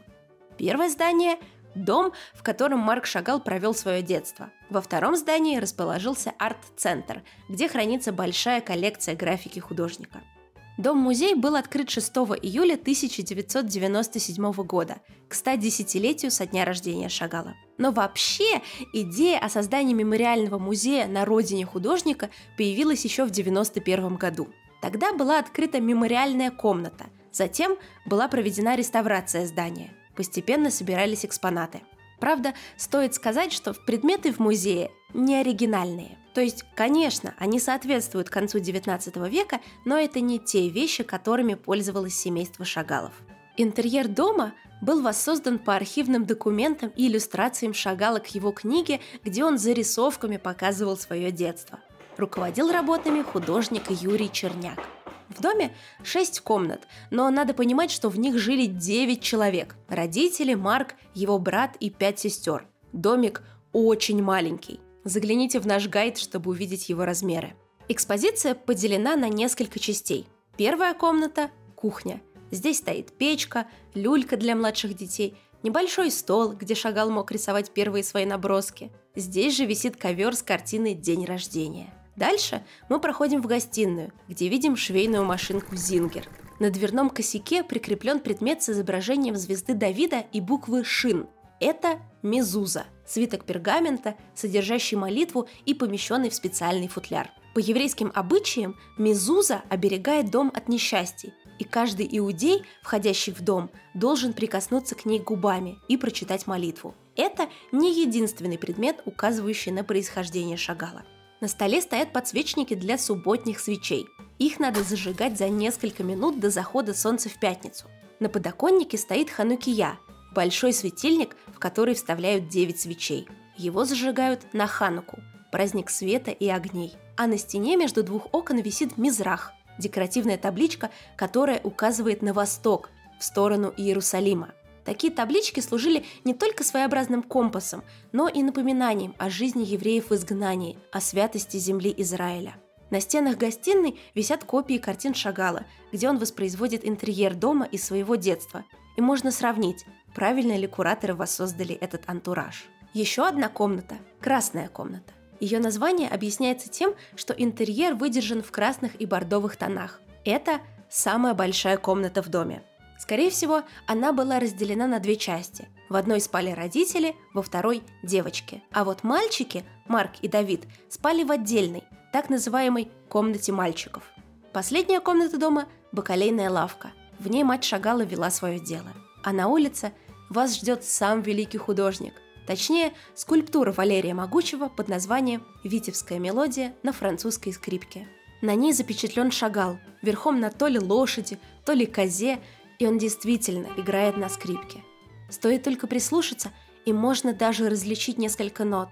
Первое 0.58 0.90
здание– 0.90 1.38
дом, 1.74 2.12
в 2.34 2.42
котором 2.42 2.80
Марк 2.80 3.06
Шагал 3.06 3.40
провел 3.40 3.74
свое 3.74 4.02
детство. 4.02 4.50
Во 4.68 4.82
втором 4.82 5.16
здании 5.16 5.56
расположился 5.56 6.34
арт-центр, 6.38 7.22
где 7.48 7.66
хранится 7.68 8.12
большая 8.12 8.60
коллекция 8.60 9.16
графики 9.16 9.58
художника– 9.58 10.20
Дом-музей 10.76 11.36
был 11.36 11.54
открыт 11.54 11.88
6 11.88 12.10
июля 12.42 12.74
1997 12.74 14.52
года, 14.64 14.96
к 15.28 15.34
110-летию 15.34 16.32
со 16.32 16.46
дня 16.46 16.64
рождения 16.64 17.08
Шагала. 17.08 17.54
Но 17.78 17.92
вообще 17.92 18.60
идея 18.92 19.38
о 19.38 19.48
создании 19.48 19.94
мемориального 19.94 20.58
музея 20.58 21.06
на 21.06 21.24
родине 21.24 21.64
художника 21.64 22.28
появилась 22.56 23.04
еще 23.04 23.22
в 23.22 23.30
1991 23.30 24.16
году. 24.16 24.48
Тогда 24.82 25.12
была 25.12 25.38
открыта 25.38 25.80
мемориальная 25.80 26.50
комната, 26.50 27.06
затем 27.30 27.76
была 28.04 28.26
проведена 28.26 28.74
реставрация 28.74 29.46
здания. 29.46 29.92
Постепенно 30.16 30.70
собирались 30.70 31.24
экспонаты. 31.24 31.82
Правда, 32.18 32.52
стоит 32.76 33.14
сказать, 33.14 33.52
что 33.52 33.74
предметы 33.74 34.32
в 34.32 34.40
музее 34.40 34.90
не 35.12 35.36
оригинальные– 35.36 36.18
то 36.34 36.40
есть, 36.40 36.64
конечно, 36.74 37.34
они 37.38 37.60
соответствуют 37.60 38.28
концу 38.28 38.58
XIX 38.58 39.30
века, 39.30 39.60
но 39.84 39.96
это 39.96 40.20
не 40.20 40.40
те 40.40 40.68
вещи, 40.68 41.04
которыми 41.04 41.54
пользовалось 41.54 42.14
семейство 42.14 42.64
Шагалов. 42.64 43.12
Интерьер 43.56 44.08
дома 44.08 44.52
был 44.82 45.00
воссоздан 45.00 45.60
по 45.60 45.76
архивным 45.76 46.26
документам 46.26 46.92
и 46.96 47.06
иллюстрациям 47.06 47.72
Шагала 47.72 48.18
к 48.18 48.26
его 48.34 48.50
книге, 48.50 49.00
где 49.22 49.44
он 49.44 49.58
зарисовками 49.58 50.36
показывал 50.36 50.96
свое 50.96 51.30
детство. 51.30 51.78
Руководил 52.16 52.70
работами 52.70 53.22
художник 53.22 53.90
Юрий 53.90 54.30
Черняк. 54.30 54.80
В 55.28 55.40
доме 55.40 55.74
шесть 56.02 56.40
комнат, 56.40 56.86
но 57.10 57.30
надо 57.30 57.54
понимать, 57.54 57.92
что 57.92 58.08
в 58.08 58.18
них 58.18 58.38
жили 58.38 58.66
девять 58.66 59.22
человек. 59.22 59.76
Родители, 59.88 60.54
Марк, 60.54 60.96
его 61.14 61.38
брат 61.38 61.76
и 61.78 61.90
пять 61.90 62.18
сестер. 62.18 62.66
Домик 62.92 63.42
очень 63.72 64.22
маленький. 64.22 64.80
Загляните 65.04 65.60
в 65.60 65.66
наш 65.66 65.88
гайд, 65.88 66.18
чтобы 66.18 66.50
увидеть 66.50 66.88
его 66.88 67.04
размеры. 67.04 67.54
Экспозиция 67.88 68.54
поделена 68.54 69.16
на 69.16 69.28
несколько 69.28 69.78
частей. 69.78 70.26
Первая 70.56 70.94
комната– 70.94 71.50
кухня. 71.76 72.22
Здесь 72.50 72.78
стоит 72.78 73.12
печка, 73.12 73.66
люлька 73.94 74.38
для 74.38 74.56
младших 74.56 74.94
детей, 74.94 75.36
небольшой 75.62 76.10
стол, 76.10 76.52
где 76.52 76.74
Шагал 76.74 77.10
мог 77.10 77.30
рисовать 77.30 77.72
первые 77.72 78.02
свои 78.02 78.24
наброски. 78.24 78.90
Здесь 79.14 79.56
же 79.56 79.66
висит 79.66 79.96
ковер 79.96 80.34
с 80.34 80.42
картиной 80.42 80.94
«День 80.94 81.26
рождения». 81.26 81.92
Дальше 82.16 82.64
мы 82.88 83.00
проходим 83.00 83.42
в 83.42 83.46
гостиную, 83.46 84.12
где 84.28 84.48
видим 84.48 84.76
швейную 84.76 85.24
машинку 85.24 85.76
«Зингер». 85.76 86.28
На 86.60 86.70
дверном 86.70 87.10
косяке 87.10 87.64
прикреплен 87.64 88.20
предмет 88.20 88.62
с 88.62 88.70
изображением 88.70 89.36
звезды 89.36 89.74
Давида 89.74 90.24
и 90.32 90.40
буквы 90.40 90.84
«Шин». 90.84 91.26
Это 91.60 92.00
мезуза– 92.22 92.84
свиток 93.06 93.44
пергамента, 93.44 94.16
содержащий 94.34 94.96
молитву 94.96 95.48
и 95.66 95.74
помещенный 95.74 96.30
в 96.30 96.34
специальный 96.34 96.88
футляр. 96.88 97.30
По 97.54 97.60
еврейским 97.60 98.10
обычаям 98.14 98.76
мезуза 98.98 99.62
оберегает 99.68 100.30
дом 100.30 100.50
от 100.54 100.68
несчастий, 100.68 101.32
и 101.60 101.64
каждый 101.64 102.08
иудей, 102.10 102.64
входящий 102.82 103.32
в 103.32 103.42
дом, 103.42 103.70
должен 103.94 104.32
прикоснуться 104.32 104.96
к 104.96 105.04
ней 105.04 105.20
губами 105.20 105.78
и 105.88 105.96
прочитать 105.96 106.48
молитву. 106.48 106.94
Это 107.14 107.48
не 107.70 108.02
единственный 108.02 108.58
предмет, 108.58 109.00
указывающий 109.04 109.70
на 109.70 109.84
происхождение 109.84 110.56
Шагала. 110.56 111.04
На 111.40 111.46
столе 111.46 111.80
стоят 111.80 112.12
подсвечники 112.12 112.74
для 112.74 112.98
субботних 112.98 113.60
свечей. 113.60 114.06
Их 114.40 114.58
надо 114.58 114.82
зажигать 114.82 115.38
за 115.38 115.48
несколько 115.48 116.02
минут 116.02 116.40
до 116.40 116.50
захода 116.50 116.92
солнца 116.92 117.28
в 117.28 117.38
пятницу. 117.38 117.86
На 118.18 118.28
подоконнике 118.28 118.98
стоит 118.98 119.30
ханукия 119.30 119.98
большой 120.34 120.72
светильник, 120.72 121.36
в 121.46 121.58
который 121.58 121.94
вставляют 121.94 122.48
9 122.48 122.78
свечей. 122.78 123.26
Его 123.56 123.84
зажигают 123.84 124.52
на 124.52 124.66
Хануку, 124.66 125.20
праздник 125.50 125.88
света 125.88 126.32
и 126.32 126.48
огней. 126.48 126.94
А 127.16 127.26
на 127.26 127.38
стене 127.38 127.76
между 127.76 128.02
двух 128.02 128.26
окон 128.32 128.58
висит 128.58 128.98
мизрах, 128.98 129.52
декоративная 129.78 130.36
табличка, 130.36 130.90
которая 131.16 131.60
указывает 131.62 132.22
на 132.22 132.32
восток, 132.32 132.90
в 133.18 133.24
сторону 133.24 133.72
Иерусалима. 133.76 134.52
Такие 134.84 135.12
таблички 135.12 135.60
служили 135.60 136.04
не 136.24 136.34
только 136.34 136.62
своеобразным 136.62 137.22
компасом, 137.22 137.82
но 138.12 138.28
и 138.28 138.42
напоминанием 138.42 139.14
о 139.18 139.30
жизни 139.30 139.64
евреев 139.64 140.10
в 140.10 140.14
изгнании, 140.14 140.76
о 140.92 141.00
святости 141.00 141.56
земли 141.56 141.94
Израиля. 141.98 142.56
На 142.90 143.00
стенах 143.00 143.38
гостиной 143.38 143.98
висят 144.14 144.44
копии 144.44 144.76
картин 144.76 145.14
Шагала, 145.14 145.64
где 145.90 146.08
он 146.08 146.18
воспроизводит 146.18 146.86
интерьер 146.86 147.34
дома 147.34 147.64
из 147.64 147.84
своего 147.84 148.16
детства. 148.16 148.64
И 148.96 149.00
можно 149.00 149.30
сравнить, 149.30 149.84
правильно 150.14 150.56
ли 150.56 150.66
кураторы 150.66 151.14
воссоздали 151.14 151.74
этот 151.74 152.08
антураж. 152.08 152.64
Еще 152.92 153.26
одна 153.26 153.48
комната– 153.48 153.96
красная 154.20 154.68
комната. 154.68 155.12
Ее 155.40 155.58
название 155.58 156.08
объясняется 156.08 156.70
тем, 156.70 156.94
что 157.16 157.34
интерьер 157.34 157.94
выдержан 157.94 158.42
в 158.42 158.50
красных 158.50 159.00
и 159.00 159.04
бордовых 159.04 159.56
тонах. 159.56 160.00
Это 160.24 160.60
самая 160.88 161.34
большая 161.34 161.76
комната 161.76 162.22
в 162.22 162.28
доме. 162.28 162.62
Скорее 162.98 163.30
всего, 163.30 163.62
она 163.86 164.12
была 164.12 164.38
разделена 164.38 164.86
на 164.86 165.00
две 165.00 165.16
части. 165.16 165.68
В 165.88 165.96
одной 165.96 166.20
спали 166.20 166.50
родители, 166.50 167.16
во 167.34 167.42
второй– 167.42 167.82
девочки. 168.02 168.62
А 168.72 168.84
вот 168.84 169.02
мальчики, 169.02 169.64
Марк 169.86 170.12
и 170.22 170.28
Давид, 170.28 170.64
спали 170.88 171.24
в 171.24 171.32
отдельной, 171.32 171.82
так 172.12 172.30
называемой 172.30 172.88
комнате 173.08 173.52
мальчиков. 173.52 174.04
Последняя 174.52 175.00
комната 175.00 175.36
дома– 175.36 175.66
бакалейная 175.92 176.48
лавка. 176.48 176.92
В 177.18 177.28
ней 177.28 177.42
мать 177.42 177.64
шагала 177.64 178.02
вела 178.02 178.30
свое 178.30 178.60
дело. 178.60 178.92
А 179.24 179.32
на 179.32 179.48
улице 179.48 179.92
вас 180.30 180.56
ждет 180.56 180.84
сам 180.84 181.22
великий 181.22 181.58
художник. 181.58 182.14
Точнее, 182.46 182.92
скульптура 183.14 183.72
Валерия 183.72 184.14
Могучего 184.14 184.68
под 184.68 184.88
названием 184.88 185.44
«Витебская 185.64 186.18
мелодия» 186.18 186.74
на 186.82 186.92
французской 186.92 187.52
скрипке. 187.52 188.06
На 188.42 188.54
ней 188.54 188.72
запечатлен 188.72 189.30
Шагал, 189.30 189.78
верхом 190.02 190.40
на 190.40 190.50
то 190.50 190.66
ли 190.66 190.78
лошади, 190.78 191.38
то 191.64 191.72
ли 191.72 191.86
козе, 191.86 192.40
и 192.78 192.86
он 192.86 192.98
действительно 192.98 193.68
играет 193.78 194.16
на 194.18 194.28
скрипке. 194.28 194.82
Стоит 195.30 195.62
только 195.62 195.86
прислушаться, 195.86 196.52
и 196.84 196.92
можно 196.92 197.32
даже 197.32 197.70
различить 197.70 198.18
несколько 198.18 198.64
нот. 198.64 198.90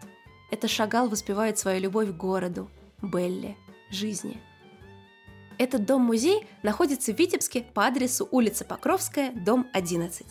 Это 0.51 0.69
Шагал 0.69 1.09
воспевает 1.09 1.59
свою 1.59 1.81
любовь 1.81 2.09
к 2.09 2.17
городу, 2.17 2.71
Белле, 3.03 3.57
жизни. 3.91 4.41
Этот 5.59 5.85
дом-музей 5.85 6.47
находится 6.63 7.13
в 7.13 7.19
Витебске 7.19 7.63
по 7.75 7.87
адресу 7.87 8.27
улица 8.31 8.65
Покровская, 8.65 9.33
дом 9.33 9.69
11. 9.75 10.27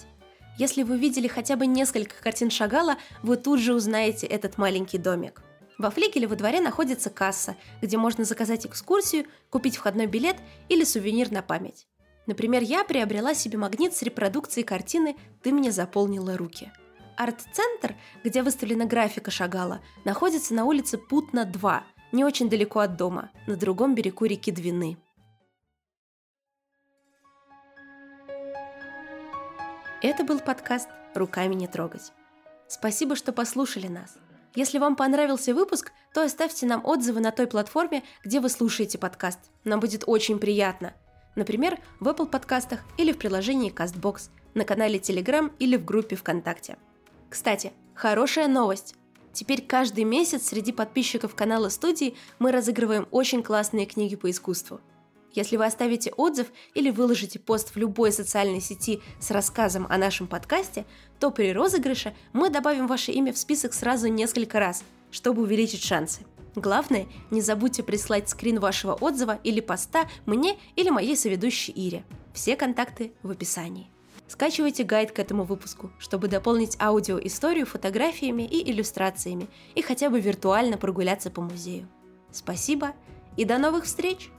Если 0.62 0.84
вы 0.84 1.00
видели 1.00 1.28
хотя 1.28 1.56
бы 1.56 1.66
несколько 1.66 2.22
картин 2.22 2.52
Шагала, 2.52 2.98
вы 3.24 3.38
тут 3.38 3.60
же 3.60 3.74
узнаете 3.74 4.28
этот 4.28 4.60
маленький 4.60 5.00
домик. 5.00 5.42
Во 5.80 5.90
флигеле 5.90 6.28
во 6.28 6.36
дворе 6.36 6.62
находится 6.62 7.10
касса, 7.10 7.56
где 7.82 7.98
можно 7.98 8.26
заказать 8.26 8.68
экскурсию, 8.68 9.26
купить 9.50 9.76
входной 9.76 10.06
билет 10.06 10.36
или 10.70 10.84
сувенир 10.84 11.32
на 11.32 11.42
память. 11.42 11.88
Например, 12.28 12.62
я 12.62 12.84
приобрела 12.84 13.34
себе 13.34 13.58
магнит 13.58 13.96
с 13.96 14.04
репродукцией 14.04 14.64
картины 14.64 15.16
«Ты 15.42 15.52
мне 15.52 15.72
заполнила 15.72 16.38
руки». 16.38 16.72
Арт-центр, 17.18 17.96
где 18.24 18.44
выставлена 18.44 18.86
графика 18.86 19.32
Шагала, 19.32 19.82
находится 20.06 20.54
на 20.54 20.66
улице 20.66 21.00
Путна 21.00 21.44
2, 21.44 21.84
не 22.12 22.24
очень 22.24 22.52
далеко 22.52 22.82
от 22.82 22.98
дома, 22.98 23.32
на 23.48 23.56
другом 23.56 23.96
берегу 23.96 24.26
реки 24.26 24.52
Двины. 24.52 25.00
Это 30.04 30.24
был 30.24 30.40
подкаст 30.40 30.90
«Руками 31.14 31.54
не 31.54 31.68
трогать». 31.68 32.12
Спасибо, 32.68 33.16
что 33.16 33.32
послушали 33.32 33.86
нас. 33.86 34.18
Если 34.56 34.80
вам 34.80 34.96
понравился 34.96 35.54
выпуск, 35.54 35.92
то 36.12 36.24
оставьте 36.24 36.66
нам 36.66 36.84
отзывы 36.84 37.20
на 37.20 37.30
той 37.30 37.46
платформе, 37.46 38.02
где 38.24 38.40
вы 38.40 38.50
слушаете 38.50 38.98
подкаст. 38.98 39.38
Нам 39.64 39.80
будет 39.80 40.04
очень 40.08 40.40
приятно. 40.40 40.96
Например, 41.36 41.78
в 42.00 42.08
Apple 42.08 42.26
подкастах 42.26 42.80
или 42.98 43.12
в 43.12 43.20
приложении 43.20 43.72
CastBox. 43.72 44.32
на 44.56 44.66
канале 44.66 44.98
Telegram 44.98 45.52
или 45.60 45.78
в 45.78 45.86
группе 45.86 46.16
ВКонтакте. 46.16 46.78
Кстати, 47.30 47.72
хорошая 47.94 48.48
новость. 48.48 48.96
Теперь 49.34 49.62
каждый 49.62 50.04
месяц 50.04 50.48
среди 50.48 50.72
подписчиков 50.72 51.36
канала 51.36 51.70
студии 51.70 52.16
мы 52.40 52.52
разыгрываем 52.52 53.08
очень 53.12 53.44
классные 53.44 53.86
книги 53.86 54.16
по 54.16 54.32
искусству. 54.32 54.82
Если 55.34 55.56
вы 55.56 55.66
оставите 55.66 56.12
отзыв 56.12 56.48
или 56.74 56.90
выложите 56.90 57.40
пост 57.40 57.74
в 57.74 57.78
любой 57.78 58.12
социальной 58.12 58.60
сети 58.60 59.02
с 59.20 59.32
рассказом 59.32 59.88
о 59.90 59.98
нашем 59.98 60.28
подкасте, 60.28 60.86
то 61.20 61.32
при 61.32 61.54
розыгрыше 61.54 62.14
мы 62.34 62.50
добавим 62.50 62.88
ваше 62.88 63.12
имя 63.12 63.32
в 63.32 63.38
список 63.38 63.74
сразу 63.74 64.08
несколько 64.08 64.60
раз, 64.60 64.84
чтобы 65.10 65.44
увеличить 65.44 65.84
шансы. 65.84 66.22
Главное, 66.56 67.08
не 67.30 67.40
забудьте 67.40 67.82
прислать 67.82 68.28
скрин 68.28 68.60
вашего 68.60 68.94
отзыва 68.94 69.40
или 69.44 69.62
поста 69.62 70.10
мне 70.26 70.58
или 70.76 70.90
моей 70.90 71.16
соведущей 71.16 71.74
Ире. 71.74 72.04
Все 72.34 72.58
контакты 72.58 73.14
в 73.24 73.32
описании. 73.32 73.90
Скачивайте 74.28 74.84
гайд 74.84 75.12
к 75.12 75.20
этому 75.20 75.44
выпуску, 75.44 75.92
чтобы 76.00 76.28
дополнить 76.28 76.78
аудиоисторию 76.80 77.66
фотографиями 77.66 78.44
и 78.44 78.70
иллюстрациями 78.70 79.48
и 79.76 79.82
хотя 79.82 80.10
бы 80.10 80.20
виртуально 80.20 80.78
прогуляться 80.78 81.30
по 81.30 81.42
музею. 81.42 81.88
Спасибо 82.32 82.94
и 83.38 83.46
до 83.46 83.58
новых 83.58 83.86
встреч! 83.86 84.30